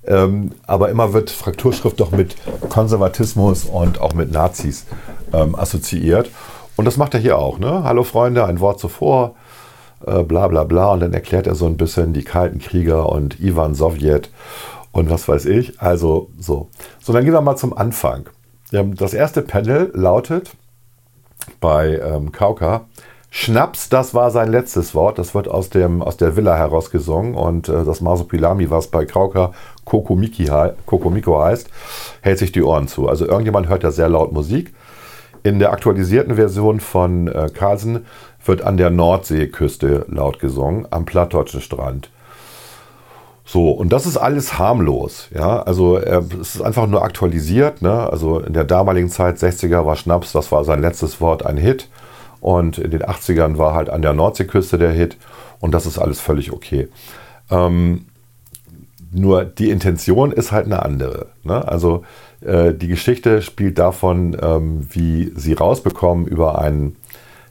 Ähm, 0.06 0.52
aber 0.66 0.90
immer 0.90 1.12
wird 1.12 1.30
Frakturschrift 1.30 1.98
doch 2.00 2.10
mit 2.10 2.36
Konservatismus 2.68 3.64
und 3.64 4.00
auch 4.00 4.14
mit 4.14 4.30
Nazis 4.30 4.86
ähm, 5.32 5.54
assoziiert. 5.54 6.30
Und 6.76 6.84
das 6.84 6.96
macht 6.96 7.14
er 7.14 7.20
hier 7.20 7.38
auch. 7.38 7.58
Ne? 7.58 7.82
Hallo 7.82 8.04
Freunde, 8.04 8.44
ein 8.44 8.60
Wort 8.60 8.78
zuvor, 8.78 9.34
äh, 10.06 10.22
bla 10.22 10.48
bla 10.48 10.64
bla. 10.64 10.92
Und 10.92 11.00
dann 11.00 11.14
erklärt 11.14 11.46
er 11.46 11.54
so 11.54 11.66
ein 11.66 11.76
bisschen 11.76 12.12
die 12.12 12.24
kalten 12.24 12.58
Krieger 12.58 13.08
und 13.08 13.40
Ivan 13.40 13.74
Sowjet 13.74 14.30
und 14.92 15.10
was 15.10 15.28
weiß 15.28 15.46
ich. 15.46 15.80
Also 15.80 16.30
so. 16.38 16.68
So, 17.00 17.12
dann 17.12 17.24
gehen 17.24 17.32
wir 17.32 17.40
mal 17.40 17.56
zum 17.56 17.76
Anfang. 17.76 18.28
Das 18.70 19.14
erste 19.14 19.40
Panel 19.40 19.90
lautet 19.94 20.50
bei 21.60 21.98
ähm, 21.98 22.32
Kauka, 22.32 22.82
Schnaps, 23.30 23.90
das 23.90 24.14
war 24.14 24.30
sein 24.30 24.50
letztes 24.50 24.94
Wort. 24.94 25.18
Das 25.18 25.34
wird 25.34 25.48
aus, 25.48 25.68
dem, 25.68 26.00
aus 26.00 26.16
der 26.16 26.36
Villa 26.36 26.56
herausgesungen 26.56 27.34
und 27.34 27.68
äh, 27.68 27.84
das 27.84 28.00
Masopilami, 28.00 28.70
was 28.70 28.86
bei 28.86 29.04
Kokomiki, 29.04 30.50
Kokomiko 30.86 31.42
heißt, 31.42 31.68
hält 32.22 32.38
sich 32.38 32.52
die 32.52 32.62
Ohren 32.62 32.88
zu. 32.88 33.08
Also 33.08 33.26
irgendjemand 33.26 33.68
hört 33.68 33.82
ja 33.82 33.90
sehr 33.90 34.08
laut 34.08 34.32
Musik 34.32 34.72
in 35.42 35.58
der 35.58 35.72
aktualisierten 35.72 36.34
Version 36.34 36.80
von 36.80 37.28
äh, 37.28 37.48
Carlsen 37.52 38.06
wird 38.44 38.62
an 38.62 38.76
der 38.76 38.90
Nordseeküste 38.90 40.06
laut 40.08 40.40
gesungen, 40.40 40.86
am 40.90 41.04
plattdeutschen 41.04 41.60
Strand. 41.60 42.10
So, 43.50 43.70
und 43.70 43.94
das 43.94 44.04
ist 44.04 44.18
alles 44.18 44.58
harmlos. 44.58 45.30
Ja, 45.34 45.62
also 45.62 45.96
äh, 45.96 46.22
es 46.38 46.56
ist 46.56 46.60
einfach 46.60 46.86
nur 46.86 47.02
aktualisiert. 47.02 47.80
Ne? 47.80 47.90
Also 48.10 48.40
in 48.40 48.52
der 48.52 48.64
damaligen 48.64 49.08
Zeit, 49.08 49.38
60er, 49.38 49.86
war 49.86 49.96
Schnaps, 49.96 50.32
das 50.32 50.52
war 50.52 50.64
sein 50.64 50.82
letztes 50.82 51.18
Wort, 51.22 51.46
ein 51.46 51.56
Hit. 51.56 51.88
Und 52.40 52.76
in 52.76 52.90
den 52.90 53.02
80ern 53.02 53.56
war 53.56 53.72
halt 53.72 53.88
an 53.88 54.02
der 54.02 54.12
Nordseeküste 54.12 54.76
der 54.76 54.90
Hit. 54.90 55.16
Und 55.60 55.72
das 55.72 55.86
ist 55.86 55.98
alles 55.98 56.20
völlig 56.20 56.52
okay. 56.52 56.88
Ähm, 57.50 58.04
nur 59.12 59.46
die 59.46 59.70
Intention 59.70 60.30
ist 60.30 60.52
halt 60.52 60.66
eine 60.66 60.82
andere. 60.82 61.28
Ne? 61.42 61.66
Also 61.66 62.04
äh, 62.42 62.74
die 62.74 62.88
Geschichte 62.88 63.40
spielt 63.40 63.78
davon, 63.78 64.36
ähm, 64.42 64.86
wie 64.90 65.32
sie 65.34 65.54
rausbekommen 65.54 66.26
über 66.26 66.58
einen, 66.58 66.96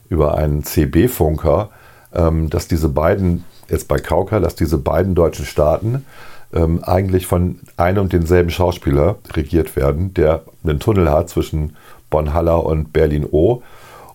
über 0.08 0.36
einen 0.36 0.62
CB-Funker, 0.62 1.70
ähm, 2.14 2.50
dass 2.50 2.68
diese 2.68 2.88
beiden, 2.88 3.44
jetzt 3.68 3.88
bei 3.88 3.98
Kauka, 3.98 4.40
dass 4.40 4.54
diese 4.54 4.78
beiden 4.78 5.14
deutschen 5.14 5.44
Staaten 5.44 6.04
ähm, 6.52 6.82
eigentlich 6.82 7.26
von 7.26 7.60
einem 7.76 8.04
und 8.04 8.12
denselben 8.12 8.50
Schauspieler 8.50 9.16
regiert 9.34 9.76
werden, 9.76 10.14
der 10.14 10.42
einen 10.64 10.80
Tunnel 10.80 11.10
hat 11.10 11.28
zwischen 11.28 11.76
Bonn-Haller 12.10 12.64
und 12.64 12.92
Berlin-O 12.92 13.62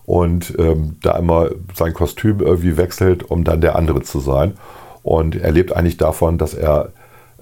und 0.04 0.54
ähm, 0.58 0.96
da 1.02 1.16
immer 1.16 1.50
sein 1.74 1.94
Kostüm 1.94 2.40
irgendwie 2.40 2.76
wechselt, 2.76 3.30
um 3.30 3.44
dann 3.44 3.60
der 3.60 3.76
andere 3.76 4.02
zu 4.02 4.20
sein. 4.20 4.54
Und 5.02 5.36
er 5.36 5.52
lebt 5.52 5.74
eigentlich 5.74 5.96
davon, 5.96 6.38
dass 6.38 6.54
er 6.54 6.90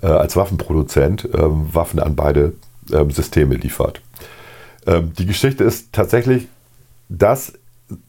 äh, 0.03 0.07
als 0.07 0.37
Waffenproduzent 0.37 1.25
äh, 1.25 1.39
Waffen 1.39 2.01
an 2.01 2.15
beide 2.15 2.53
ähm, 2.93 3.11
Systeme 3.11 3.55
liefert. 3.55 4.01
Ähm, 4.87 5.13
die 5.19 5.27
Geschichte 5.27 5.65
ist 5.65 5.93
tatsächlich 5.93 6.49
das 7.09 7.53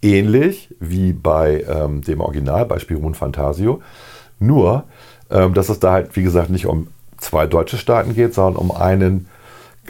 ähnlich 0.01 0.73
wie 0.79 1.13
bei 1.13 1.65
ähm, 1.67 2.01
dem 2.01 2.21
Original, 2.21 2.65
bei 2.65 2.79
Spirun 2.79 3.15
Fantasio. 3.15 3.81
Nur, 4.39 4.85
ähm, 5.29 5.53
dass 5.53 5.69
es 5.69 5.79
da 5.79 5.93
halt, 5.93 6.15
wie 6.15 6.23
gesagt, 6.23 6.49
nicht 6.49 6.65
um 6.65 6.87
zwei 7.17 7.47
deutsche 7.47 7.77
Staaten 7.77 8.13
geht, 8.13 8.33
sondern 8.33 8.55
um 8.55 8.71
einen, 8.71 9.27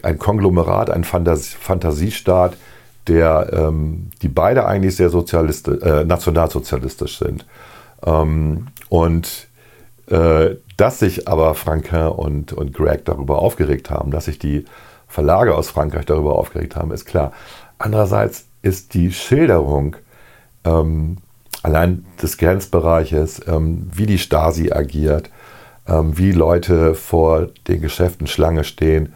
ein 0.01 0.17
Konglomerat, 0.17 0.89
einen 0.89 1.03
Fantas 1.03 1.47
Fantasiestaat, 1.47 2.55
der, 3.07 3.49
ähm, 3.51 4.09
die 4.21 4.29
beide 4.29 4.65
eigentlich 4.65 4.95
sehr 4.95 5.11
äh, 5.13 6.05
nationalsozialistisch 6.05 7.19
sind. 7.19 7.45
Ähm, 8.05 8.67
und 8.89 9.47
äh, 10.07 10.55
dass 10.77 10.99
sich 10.99 11.27
aber 11.27 11.55
Franquin 11.55 12.07
und, 12.07 12.53
und 12.53 12.73
Greg 12.73 13.05
darüber 13.05 13.39
aufgeregt 13.39 13.89
haben, 13.89 14.11
dass 14.11 14.25
sich 14.25 14.39
die 14.39 14.65
Verlage 15.07 15.55
aus 15.55 15.69
Frankreich 15.69 16.05
darüber 16.05 16.37
aufgeregt 16.37 16.75
haben, 16.75 16.91
ist 16.91 17.05
klar. 17.05 17.33
Andererseits 17.77 18.47
ist 18.63 18.95
die 18.95 19.11
Schilderung 19.11 19.95
ähm, 20.65 21.17
allein 21.61 22.05
des 22.21 22.37
Grenzbereiches, 22.37 23.41
ähm, 23.47 23.89
wie 23.93 24.07
die 24.07 24.17
Stasi 24.17 24.71
agiert, 24.71 25.29
ähm, 25.87 26.17
wie 26.17 26.31
Leute 26.31 26.95
vor 26.95 27.49
den 27.67 27.81
Geschäften 27.81 28.25
Schlange 28.25 28.63
stehen 28.63 29.13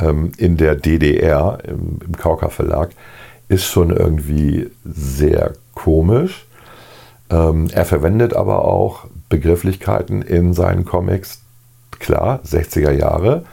ähm, 0.00 0.32
in 0.38 0.56
der 0.56 0.76
DDR, 0.76 1.58
im, 1.64 1.98
im 2.04 2.16
Kauka 2.16 2.48
Verlag, 2.48 2.90
ist 3.48 3.66
schon 3.66 3.90
irgendwie 3.90 4.70
sehr 4.84 5.52
komisch. 5.74 6.46
Ähm, 7.30 7.68
er 7.72 7.84
verwendet 7.84 8.34
aber 8.34 8.64
auch 8.64 9.06
Begrifflichkeiten 9.28 10.22
in 10.22 10.54
seinen 10.54 10.84
Comics, 10.84 11.40
klar, 11.98 12.40
60er 12.44 12.92
Jahre, 12.92 13.44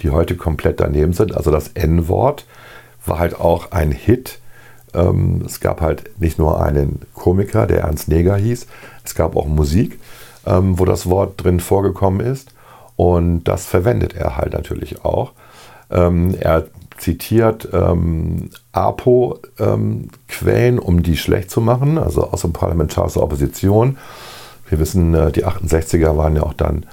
die 0.00 0.10
heute 0.10 0.36
komplett 0.36 0.80
daneben 0.80 1.12
sind. 1.12 1.36
Also 1.36 1.50
das 1.50 1.68
N-Wort 1.68 2.46
war 3.04 3.18
halt 3.18 3.38
auch 3.38 3.72
ein 3.72 3.90
Hit. 3.90 4.38
Ähm, 4.94 5.42
es 5.44 5.60
gab 5.60 5.80
halt 5.80 6.20
nicht 6.20 6.38
nur 6.38 6.62
einen 6.62 7.02
Komiker, 7.14 7.66
der 7.66 7.80
Ernst 7.80 8.08
Neger 8.08 8.36
hieß, 8.36 8.66
es 9.04 9.14
gab 9.14 9.36
auch 9.36 9.46
Musik, 9.46 9.98
ähm, 10.46 10.78
wo 10.78 10.84
das 10.84 11.08
Wort 11.08 11.42
drin 11.42 11.60
vorgekommen 11.60 12.20
ist. 12.20 12.50
Und 12.96 13.44
das 13.44 13.66
verwendet 13.66 14.14
er 14.14 14.36
halt 14.36 14.54
natürlich 14.54 15.04
auch. 15.04 15.32
Ähm, 15.90 16.34
er 16.38 16.66
zitiert 16.98 17.68
ähm, 17.72 18.50
APO-Quellen, 18.72 20.18
ähm, 20.76 20.82
um 20.82 21.02
die 21.02 21.16
schlecht 21.16 21.50
zu 21.50 21.60
machen, 21.60 21.96
also 21.98 22.24
aus 22.24 22.42
dem 22.42 22.52
parlamentarischen 22.52 23.22
Opposition. 23.22 23.98
Wir 24.68 24.78
wissen, 24.78 25.14
äh, 25.14 25.30
die 25.30 25.46
68er 25.46 26.16
waren 26.16 26.36
ja 26.36 26.42
auch 26.42 26.54
dann 26.54 26.86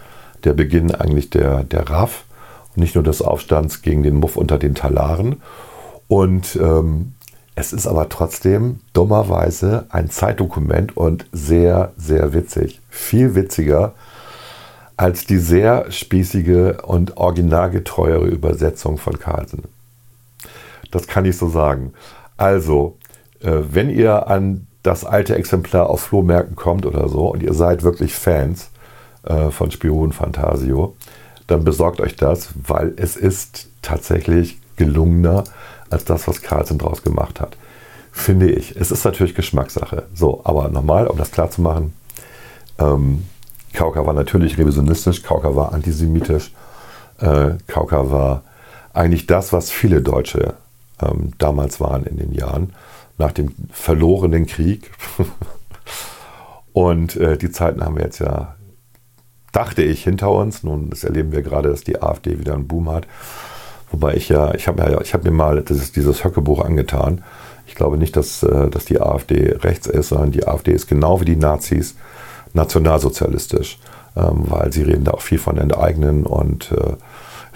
der 0.44 0.54
Beginn 0.54 0.94
eigentlich 0.94 1.32
der, 1.32 1.64
der 1.64 1.90
RAF 1.90 2.24
und 2.76 2.82
nicht 2.82 2.96
nur 2.96 3.04
des 3.04 3.22
Aufstands 3.22 3.82
gegen 3.82 4.04
den 4.04 4.16
Muff 4.16 4.38
unter 4.38 4.58
den 4.58 4.76
Talaren. 4.76 5.42
Und 6.08 6.56
ähm, 6.56 7.15
es 7.56 7.72
ist 7.72 7.88
aber 7.88 8.10
trotzdem 8.10 8.82
dummerweise 8.94 9.86
ein 9.90 10.10
Zeitdokument 10.10 10.98
und 10.98 11.26
sehr, 11.32 11.94
sehr 11.98 12.34
witzig. 12.34 12.82
Viel 12.90 13.34
witziger 13.36 13.94
als 14.98 15.26
die 15.26 15.38
sehr 15.38 15.92
spießige 15.92 16.82
und 16.84 17.18
originalgetreuere 17.18 18.26
Übersetzung 18.26 18.98
von 18.98 19.20
Carlsen. 19.20 19.64
Das 20.92 21.08
kann 21.08 21.26
ich 21.26 21.38
so 21.38 21.50
sagen. 21.50 21.94
Also, 22.38 22.98
äh, 23.42 23.60
wenn 23.72 23.90
ihr 23.90 24.28
an 24.28 24.68
das 24.84 25.04
alte 25.04 25.36
Exemplar 25.36 25.90
auf 25.90 26.02
Flohmärkten 26.02 26.56
kommt 26.56 26.86
oder 26.86 27.10
so 27.10 27.28
und 27.32 27.42
ihr 27.42 27.54
seid 27.54 27.84
wirklich 27.84 28.14
Fans 28.14 28.70
äh, 29.24 29.50
von 29.50 29.72
Spion 29.72 30.12
Fantasio, 30.12 30.96
dann 31.48 31.64
besorgt 31.64 32.02
euch 32.02 32.16
das, 32.16 32.50
weil 32.56 32.94
es 32.98 33.16
ist 33.16 33.70
tatsächlich 33.82 34.60
gelungener 34.78 35.44
als 35.96 36.06
das, 36.06 36.28
was 36.28 36.42
Carlsen 36.42 36.78
draus 36.78 37.02
gemacht 37.02 37.42
hat. 37.42 37.58
Finde 38.12 38.50
ich. 38.50 38.76
Es 38.76 38.92
ist 38.92 39.04
natürlich 39.04 39.34
Geschmackssache. 39.34 40.04
So, 40.14 40.42
aber 40.44 40.70
nochmal, 40.70 41.08
um 41.08 41.18
das 41.18 41.32
klar 41.32 41.50
zu 41.50 41.62
machen, 41.62 41.94
ähm, 42.78 43.26
Kauka 43.74 44.06
war 44.06 44.14
natürlich 44.14 44.58
revisionistisch, 44.58 45.24
Kauka 45.24 45.56
war 45.56 45.74
antisemitisch, 45.74 46.54
äh, 47.20 47.52
Kauka 47.68 48.12
war 48.12 48.44
eigentlich 48.94 49.28
das, 49.28 49.52
was 49.52 49.72
viele 49.72 50.02
Deutsche 50.02 50.56
ähm, 51.02 51.34
damals 51.38 51.80
waren 51.80 52.06
in 52.06 52.18
den 52.18 52.34
Jahren, 52.34 52.74
nach 53.18 53.32
dem 53.32 53.54
verlorenen 53.72 54.46
Krieg. 54.46 54.92
Und 56.74 57.16
äh, 57.16 57.38
die 57.38 57.52
Zeiten 57.52 57.84
haben 57.84 57.96
wir 57.96 58.04
jetzt 58.04 58.20
ja, 58.20 58.56
dachte 59.52 59.82
ich, 59.82 60.04
hinter 60.04 60.32
uns. 60.32 60.64
Nun 60.64 60.90
das 60.90 61.06
erleben 61.06 61.32
wir 61.32 61.42
gerade, 61.42 61.70
dass 61.70 61.84
die 61.86 62.02
AfD 62.02 62.40
wieder 62.40 62.54
einen 62.54 62.68
Boom 62.68 62.90
hat. 62.90 63.08
Wobei 63.96 64.16
ich 64.16 64.28
ja, 64.28 64.54
ich 64.54 64.68
habe 64.68 64.92
ja, 64.92 65.00
ich 65.00 65.14
hab 65.14 65.24
mir 65.24 65.32
mal 65.32 65.62
dieses, 65.62 65.94
dieses 65.94 66.26
Höckebuch 66.26 66.66
angetan. 66.66 67.24
Ich 67.66 67.76
glaube 67.76 67.98
nicht, 67.98 68.18
dass, 68.18 68.44
äh, 68.44 68.70
dass 68.70 68.84
die 68.84 69.00
AfD 69.00 69.56
rechts 69.62 69.88
ist, 69.88 70.10
sondern 70.10 70.32
die 70.32 70.46
AfD 70.46 70.74
ist 70.74 70.88
genau 70.88 71.22
wie 71.22 71.26
die 71.26 71.38
Nazis 71.38 71.96
nationalsozialistisch, 72.52 73.80
ähm, 74.18 74.44
weil 74.50 74.74
sie 74.74 74.84
reden 74.84 75.06
da 75.06 75.12
auch 75.12 75.22
viel 75.22 75.40
von 75.40 75.58
Enteignen 75.58 76.26
und 76.26 76.74
äh, 76.74 76.98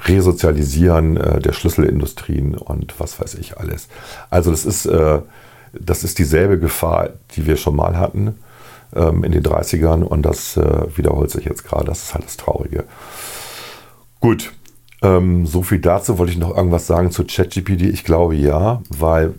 Resozialisieren 0.08 1.18
äh, 1.18 1.40
der 1.42 1.52
Schlüsselindustrien 1.52 2.56
und 2.56 2.98
was 3.02 3.20
weiß 3.20 3.34
ich 3.34 3.58
alles. 3.58 3.90
Also 4.30 4.52
das 4.52 4.64
ist, 4.64 4.90
das 5.74 6.06
ist 6.06 6.20
dieselbe 6.20 6.58
Gefahr, 6.58 7.10
die 7.36 7.46
wir 7.46 7.58
schon 7.58 7.76
mal 7.76 7.98
hatten 7.98 8.36
ähm, 8.96 9.26
in 9.26 9.34
den 9.34 9.44
30ern 9.44 10.04
und 10.04 10.22
das 10.22 10.58
wiederholt 10.58 11.32
sich 11.32 11.44
jetzt 11.44 11.66
gerade. 11.66 11.88
Das 11.88 12.04
ist 12.04 12.14
halt 12.14 12.24
das 12.24 12.38
Traurige. 12.38 12.86
Gut, 14.22 14.54
ähm, 15.02 15.46
so 15.46 15.64
viel 15.64 15.80
dazu. 15.80 16.18
Wollte 16.18 16.34
ich 16.34 16.38
noch 16.38 16.56
irgendwas 16.56 16.88
sagen 16.88 17.12
zu 17.12 17.24
ChatGPT? 17.24 17.82
Ich 17.84 18.04
glaube 18.04 18.36
ja, 18.36 18.82
weil 18.90 19.34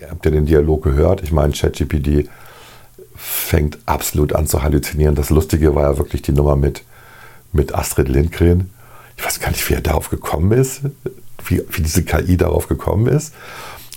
ihr 0.00 0.10
habt 0.10 0.24
ja 0.24 0.30
den 0.30 0.46
Dialog 0.46 0.82
gehört. 0.82 1.22
Ich 1.22 1.32
meine, 1.32 1.52
ChatGPT 1.52 2.28
fängt 3.16 3.78
absolut 3.86 4.34
an 4.34 4.46
zu 4.46 4.62
halluzinieren. 4.62 5.14
Das 5.14 5.30
Lustige 5.30 5.74
war 5.74 5.90
ja 5.90 5.98
wirklich 5.98 6.22
die 6.22 6.32
Nummer 6.32 6.56
mit, 6.56 6.84
mit 7.52 7.74
Astrid 7.74 8.08
Lindgren. 8.08 8.70
Ich 9.16 9.24
weiß 9.24 9.40
gar 9.40 9.50
nicht, 9.50 9.68
wie 9.68 9.74
er 9.74 9.82
darauf 9.82 10.08
gekommen 10.08 10.52
ist, 10.52 10.82
wie, 11.44 11.62
wie 11.70 11.82
diese 11.82 12.02
KI 12.02 12.36
darauf 12.36 12.68
gekommen 12.68 13.06
ist. 13.06 13.34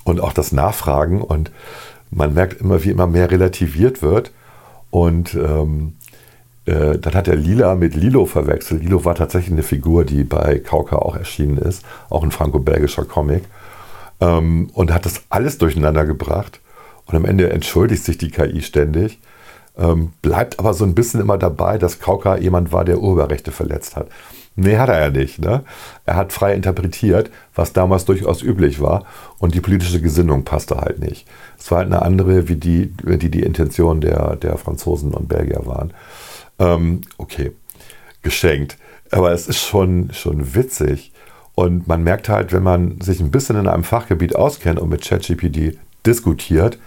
Und 0.03 0.19
auch 0.19 0.33
das 0.33 0.51
Nachfragen. 0.51 1.21
Und 1.21 1.51
man 2.11 2.33
merkt 2.33 2.59
immer, 2.59 2.83
wie 2.83 2.89
immer 2.89 3.07
mehr 3.07 3.31
relativiert 3.31 4.01
wird. 4.01 4.31
Und 4.89 5.33
ähm, 5.35 5.93
äh, 6.65 6.97
dann 6.97 7.13
hat 7.13 7.27
er 7.27 7.35
Lila 7.35 7.75
mit 7.75 7.95
Lilo 7.95 8.25
verwechselt. 8.25 8.83
Lilo 8.83 9.03
war 9.05 9.15
tatsächlich 9.15 9.51
eine 9.51 9.63
Figur, 9.63 10.05
die 10.05 10.23
bei 10.23 10.59
Kauka 10.59 10.97
auch 10.97 11.15
erschienen 11.15 11.57
ist, 11.57 11.83
auch 12.09 12.23
ein 12.23 12.31
franco-belgischer 12.31 13.05
Comic. 13.05 13.43
Ähm, 14.19 14.69
und 14.73 14.93
hat 14.93 15.05
das 15.05 15.23
alles 15.29 15.57
durcheinander 15.57 16.05
gebracht. 16.05 16.61
Und 17.05 17.15
am 17.15 17.25
Ende 17.25 17.49
entschuldigt 17.49 18.03
sich 18.03 18.17
die 18.17 18.31
KI 18.31 18.61
ständig, 18.61 19.19
ähm, 19.77 20.13
bleibt 20.21 20.59
aber 20.59 20.73
so 20.73 20.85
ein 20.85 20.95
bisschen 20.95 21.19
immer 21.19 21.37
dabei, 21.37 21.77
dass 21.77 21.99
Kauka 21.99 22.37
jemand 22.37 22.71
war, 22.71 22.85
der 22.85 22.99
Urheberrechte 22.99 23.51
verletzt 23.51 23.95
hat. 23.95 24.07
Nee, 24.55 24.77
hat 24.77 24.89
er 24.89 24.99
ja 24.99 25.09
nicht. 25.09 25.39
Ne? 25.39 25.63
Er 26.05 26.15
hat 26.15 26.31
frei 26.31 26.53
interpretiert, 26.53 27.31
was 27.55 27.73
damals 27.73 28.05
durchaus 28.05 28.43
üblich 28.43 28.79
war 28.79 29.03
und 29.39 29.55
die 29.55 29.61
politische 29.61 29.99
Gesinnung 29.99 30.45
passte 30.45 30.77
halt 30.77 30.99
nicht. 30.99 31.27
Es 31.57 31.71
war 31.71 31.79
halt 31.79 31.87
eine 31.87 32.03
andere, 32.03 32.47
wie 32.47 32.55
die 32.55 32.93
die, 33.03 33.31
die 33.31 33.41
Intention 33.41 33.99
der, 33.99 34.35
der 34.35 34.57
Franzosen 34.57 35.13
und 35.13 35.27
Belgier 35.27 35.65
waren. 35.65 35.91
Ähm, 36.59 37.01
okay, 37.17 37.51
geschenkt. 38.21 38.77
Aber 39.11 39.31
es 39.31 39.47
ist 39.47 39.59
schon, 39.59 40.11
schon 40.13 40.55
witzig. 40.55 41.11
Und 41.55 41.87
man 41.87 42.03
merkt 42.03 42.29
halt, 42.29 42.51
wenn 42.51 42.63
man 42.63 42.99
sich 43.01 43.19
ein 43.19 43.31
bisschen 43.31 43.57
in 43.57 43.67
einem 43.67 43.83
Fachgebiet 43.83 44.35
auskennt 44.35 44.79
und 44.79 44.89
mit 44.89 45.03
ChatGPT 45.03 45.77
diskutiert, 46.05 46.79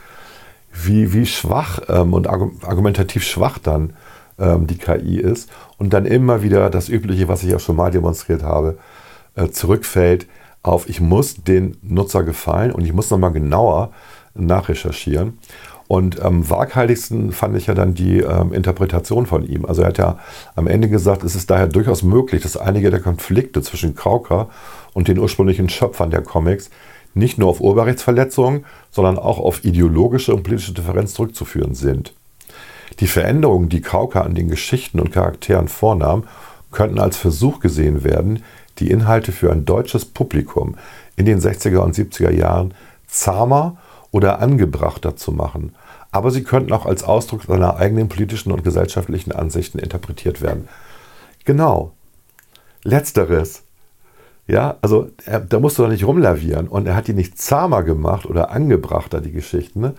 wie, 0.72 1.12
wie 1.12 1.26
schwach 1.26 1.80
ähm, 1.88 2.12
und 2.12 2.26
argumentativ 2.26 3.24
schwach 3.24 3.58
dann 3.58 3.94
ähm, 4.38 4.66
die 4.66 4.76
KI 4.76 5.18
ist 5.18 5.48
und 5.78 5.92
dann 5.92 6.04
immer 6.04 6.42
wieder 6.42 6.68
das 6.70 6.88
Übliche, 6.88 7.28
was 7.28 7.42
ich 7.42 7.54
auch 7.54 7.60
schon 7.60 7.76
mal 7.76 7.90
demonstriert 7.90 8.42
habe, 8.42 8.78
äh, 9.36 9.48
zurückfällt 9.48 10.26
auf, 10.62 10.88
ich 10.88 11.00
muss 11.00 11.36
den 11.36 11.76
Nutzer 11.82 12.24
gefallen 12.24 12.72
und 12.72 12.84
ich 12.84 12.92
muss 12.92 13.10
nochmal 13.10 13.32
genauer 13.32 13.92
nachrecherchieren. 14.34 15.38
Und 15.88 16.20
am 16.20 16.36
ähm, 16.36 16.50
wagheiligsten 16.50 17.32
fand 17.32 17.56
ich 17.56 17.68
ja 17.68 17.74
dann 17.74 17.94
die 17.94 18.18
ähm, 18.18 18.52
Interpretation 18.52 19.26
von 19.26 19.46
ihm. 19.46 19.64
Also 19.64 19.82
er 19.82 19.88
hat 19.88 19.98
ja 19.98 20.18
am 20.56 20.66
Ende 20.66 20.88
gesagt, 20.88 21.22
es 21.22 21.36
ist 21.36 21.50
daher 21.50 21.68
durchaus 21.68 22.02
möglich, 22.02 22.42
dass 22.42 22.56
einige 22.56 22.90
der 22.90 23.00
Konflikte 23.00 23.62
zwischen 23.62 23.94
Krauker 23.94 24.48
und 24.94 25.08
den 25.08 25.18
ursprünglichen 25.18 25.68
Schöpfern 25.68 26.10
der 26.10 26.22
Comics 26.22 26.70
nicht 27.14 27.38
nur 27.38 27.48
auf 27.48 27.60
Urheberrechtsverletzungen, 27.60 28.64
sondern 28.90 29.18
auch 29.18 29.38
auf 29.38 29.64
ideologische 29.64 30.34
und 30.34 30.42
politische 30.42 30.74
Differenz 30.74 31.14
zurückzuführen 31.14 31.74
sind. 31.74 32.12
Die 33.00 33.06
Veränderungen, 33.06 33.68
die 33.68 33.80
Kauka 33.80 34.20
an 34.20 34.34
den 34.34 34.48
Geschichten 34.48 35.00
und 35.00 35.12
Charakteren 35.12 35.68
vornahm, 35.68 36.24
könnten 36.72 36.98
als 36.98 37.16
Versuch 37.16 37.60
gesehen 37.60 38.04
werden, 38.04 38.42
die 38.78 38.90
Inhalte 38.90 39.32
für 39.32 39.50
ein 39.50 39.64
deutsches 39.64 40.04
Publikum 40.04 40.76
in 41.16 41.24
den 41.24 41.40
60er 41.40 41.78
und 41.78 41.94
70er 41.94 42.30
Jahren 42.30 42.74
zahmer 43.06 43.78
oder 44.10 44.40
angebrachter 44.40 45.16
zu 45.16 45.32
machen. 45.32 45.74
Aber 46.10 46.30
sie 46.30 46.44
könnten 46.44 46.72
auch 46.72 46.86
als 46.86 47.04
Ausdruck 47.04 47.44
seiner 47.44 47.76
eigenen 47.76 48.08
politischen 48.08 48.52
und 48.52 48.64
gesellschaftlichen 48.64 49.32
Ansichten 49.32 49.78
interpretiert 49.78 50.40
werden. 50.40 50.68
Genau. 51.44 51.92
Letzteres. 52.82 53.62
Ja, 54.46 54.76
also 54.80 55.10
er, 55.24 55.40
da 55.40 55.58
musst 55.58 55.78
du 55.78 55.82
doch 55.82 55.90
nicht 55.90 56.06
rumlavieren. 56.06 56.68
Und 56.68 56.86
er 56.86 56.94
hat 56.94 57.08
die 57.08 57.14
nicht 57.14 57.38
zahmer 57.38 57.82
gemacht 57.82 58.26
oder 58.26 58.50
angebrachter, 58.50 59.20
die 59.20 59.32
Geschichten, 59.32 59.80
ne? 59.80 59.94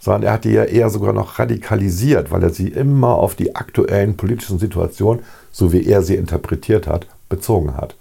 sondern 0.00 0.24
er 0.24 0.32
hat 0.32 0.44
die 0.44 0.50
ja 0.50 0.64
eher 0.64 0.90
sogar 0.90 1.12
noch 1.12 1.38
radikalisiert, 1.38 2.32
weil 2.32 2.42
er 2.42 2.50
sie 2.50 2.68
immer 2.68 3.14
auf 3.14 3.36
die 3.36 3.54
aktuellen 3.54 4.16
politischen 4.16 4.58
Situationen, 4.58 5.22
so 5.52 5.72
wie 5.72 5.86
er 5.86 6.02
sie 6.02 6.16
interpretiert 6.16 6.88
hat, 6.88 7.06
bezogen 7.28 7.76
hat. 7.76 7.94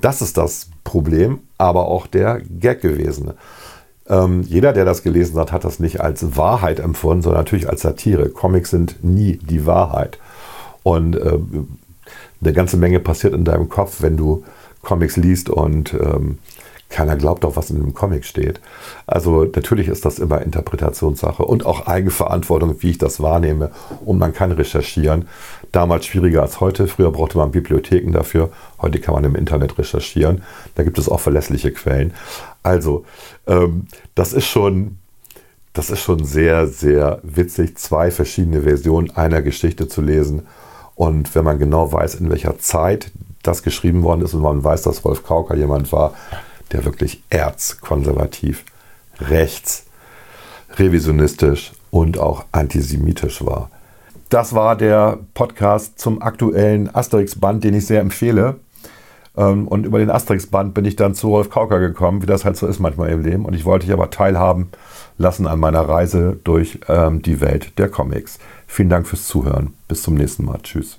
Das 0.00 0.20
ist 0.20 0.36
das 0.36 0.68
Problem, 0.82 1.38
aber 1.58 1.86
auch 1.86 2.08
der 2.08 2.40
Gag 2.40 2.80
gewesen. 2.80 3.34
Ähm, 4.08 4.42
jeder, 4.42 4.72
der 4.72 4.84
das 4.84 5.02
gelesen 5.02 5.38
hat, 5.38 5.52
hat 5.52 5.64
das 5.64 5.78
nicht 5.78 6.00
als 6.00 6.36
Wahrheit 6.36 6.80
empfunden, 6.80 7.22
sondern 7.22 7.40
natürlich 7.40 7.68
als 7.68 7.82
Satire. 7.82 8.28
Comics 8.28 8.70
sind 8.70 9.02
nie 9.02 9.36
die 9.36 9.66
Wahrheit. 9.66 10.18
Und 10.82 11.16
äh, 11.16 11.38
eine 12.40 12.52
ganze 12.52 12.76
Menge 12.76 12.98
passiert 13.00 13.34
in 13.34 13.44
deinem 13.44 13.68
Kopf, 13.68 14.02
wenn 14.02 14.16
du 14.16 14.44
Comics 14.82 15.16
liest 15.16 15.48
und 15.48 15.94
ähm, 15.94 16.38
keiner 16.92 17.16
glaubt 17.16 17.44
auch, 17.46 17.56
was 17.56 17.70
in 17.70 17.76
einem 17.76 17.94
Comic 17.94 18.24
steht. 18.24 18.60
Also 19.06 19.44
natürlich 19.44 19.88
ist 19.88 20.04
das 20.04 20.18
immer 20.18 20.42
Interpretationssache 20.42 21.42
und 21.42 21.64
auch 21.64 21.86
Eigenverantwortung, 21.86 22.76
wie 22.80 22.90
ich 22.90 22.98
das 22.98 23.20
wahrnehme. 23.20 23.70
Und 24.04 24.18
man 24.18 24.34
kann 24.34 24.52
recherchieren. 24.52 25.26
Damals 25.72 26.04
schwieriger 26.04 26.42
als 26.42 26.60
heute. 26.60 26.86
Früher 26.86 27.10
brauchte 27.10 27.38
man 27.38 27.50
Bibliotheken 27.50 28.12
dafür. 28.12 28.50
Heute 28.80 29.00
kann 29.00 29.14
man 29.14 29.24
im 29.24 29.36
Internet 29.36 29.78
recherchieren. 29.78 30.42
Da 30.74 30.82
gibt 30.82 30.98
es 30.98 31.08
auch 31.08 31.20
verlässliche 31.20 31.72
Quellen. 31.72 32.12
Also 32.62 33.04
ähm, 33.46 33.86
das 34.14 34.32
ist 34.32 34.46
schon 34.46 34.98
das 35.72 35.88
ist 35.88 36.00
schon 36.00 36.24
sehr, 36.24 36.66
sehr 36.66 37.20
witzig, 37.22 37.78
zwei 37.78 38.10
verschiedene 38.10 38.62
Versionen 38.62 39.10
einer 39.10 39.40
Geschichte 39.40 39.88
zu 39.88 40.02
lesen. 40.02 40.46
Und 40.94 41.34
wenn 41.34 41.44
man 41.44 41.58
genau 41.58 41.90
weiß, 41.90 42.16
in 42.16 42.28
welcher 42.28 42.58
Zeit 42.58 43.10
das 43.42 43.62
geschrieben 43.62 44.02
worden 44.02 44.22
ist 44.22 44.34
und 44.34 44.42
man 44.42 44.62
weiß, 44.62 44.82
dass 44.82 45.04
Wolf 45.04 45.24
Kauker 45.24 45.56
jemand 45.56 45.90
war, 45.90 46.14
der 46.72 46.84
wirklich 46.84 47.22
erzkonservativ, 47.30 48.64
rechts, 49.18 49.84
revisionistisch 50.76 51.72
und 51.90 52.18
auch 52.18 52.44
antisemitisch 52.52 53.44
war. 53.44 53.70
Das 54.28 54.54
war 54.54 54.76
der 54.76 55.18
Podcast 55.34 55.98
zum 55.98 56.22
aktuellen 56.22 56.94
Asterix-Band, 56.94 57.64
den 57.64 57.74
ich 57.74 57.86
sehr 57.86 58.00
empfehle. 58.00 58.56
Ähm, 59.36 59.66
und 59.68 59.86
über 59.86 59.98
den 59.98 60.10
Asterix-Band 60.10 60.74
bin 60.74 60.84
ich 60.84 60.96
dann 60.96 61.14
zu 61.14 61.28
Rolf 61.28 61.50
Kauker 61.50 61.80
gekommen, 61.80 62.22
wie 62.22 62.26
das 62.26 62.44
halt 62.44 62.56
so 62.56 62.66
ist 62.66 62.80
manchmal 62.80 63.10
im 63.10 63.22
Leben. 63.22 63.44
Und 63.44 63.54
ich 63.54 63.64
wollte 63.64 63.86
dich 63.86 63.92
aber 63.92 64.10
teilhaben 64.10 64.70
lassen 65.18 65.46
an 65.46 65.60
meiner 65.60 65.88
Reise 65.88 66.38
durch 66.44 66.80
ähm, 66.88 67.22
die 67.22 67.40
Welt 67.40 67.78
der 67.78 67.88
Comics. 67.88 68.38
Vielen 68.66 68.88
Dank 68.88 69.06
fürs 69.06 69.26
Zuhören. 69.26 69.74
Bis 69.88 70.02
zum 70.02 70.14
nächsten 70.14 70.44
Mal. 70.44 70.58
Tschüss. 70.62 70.98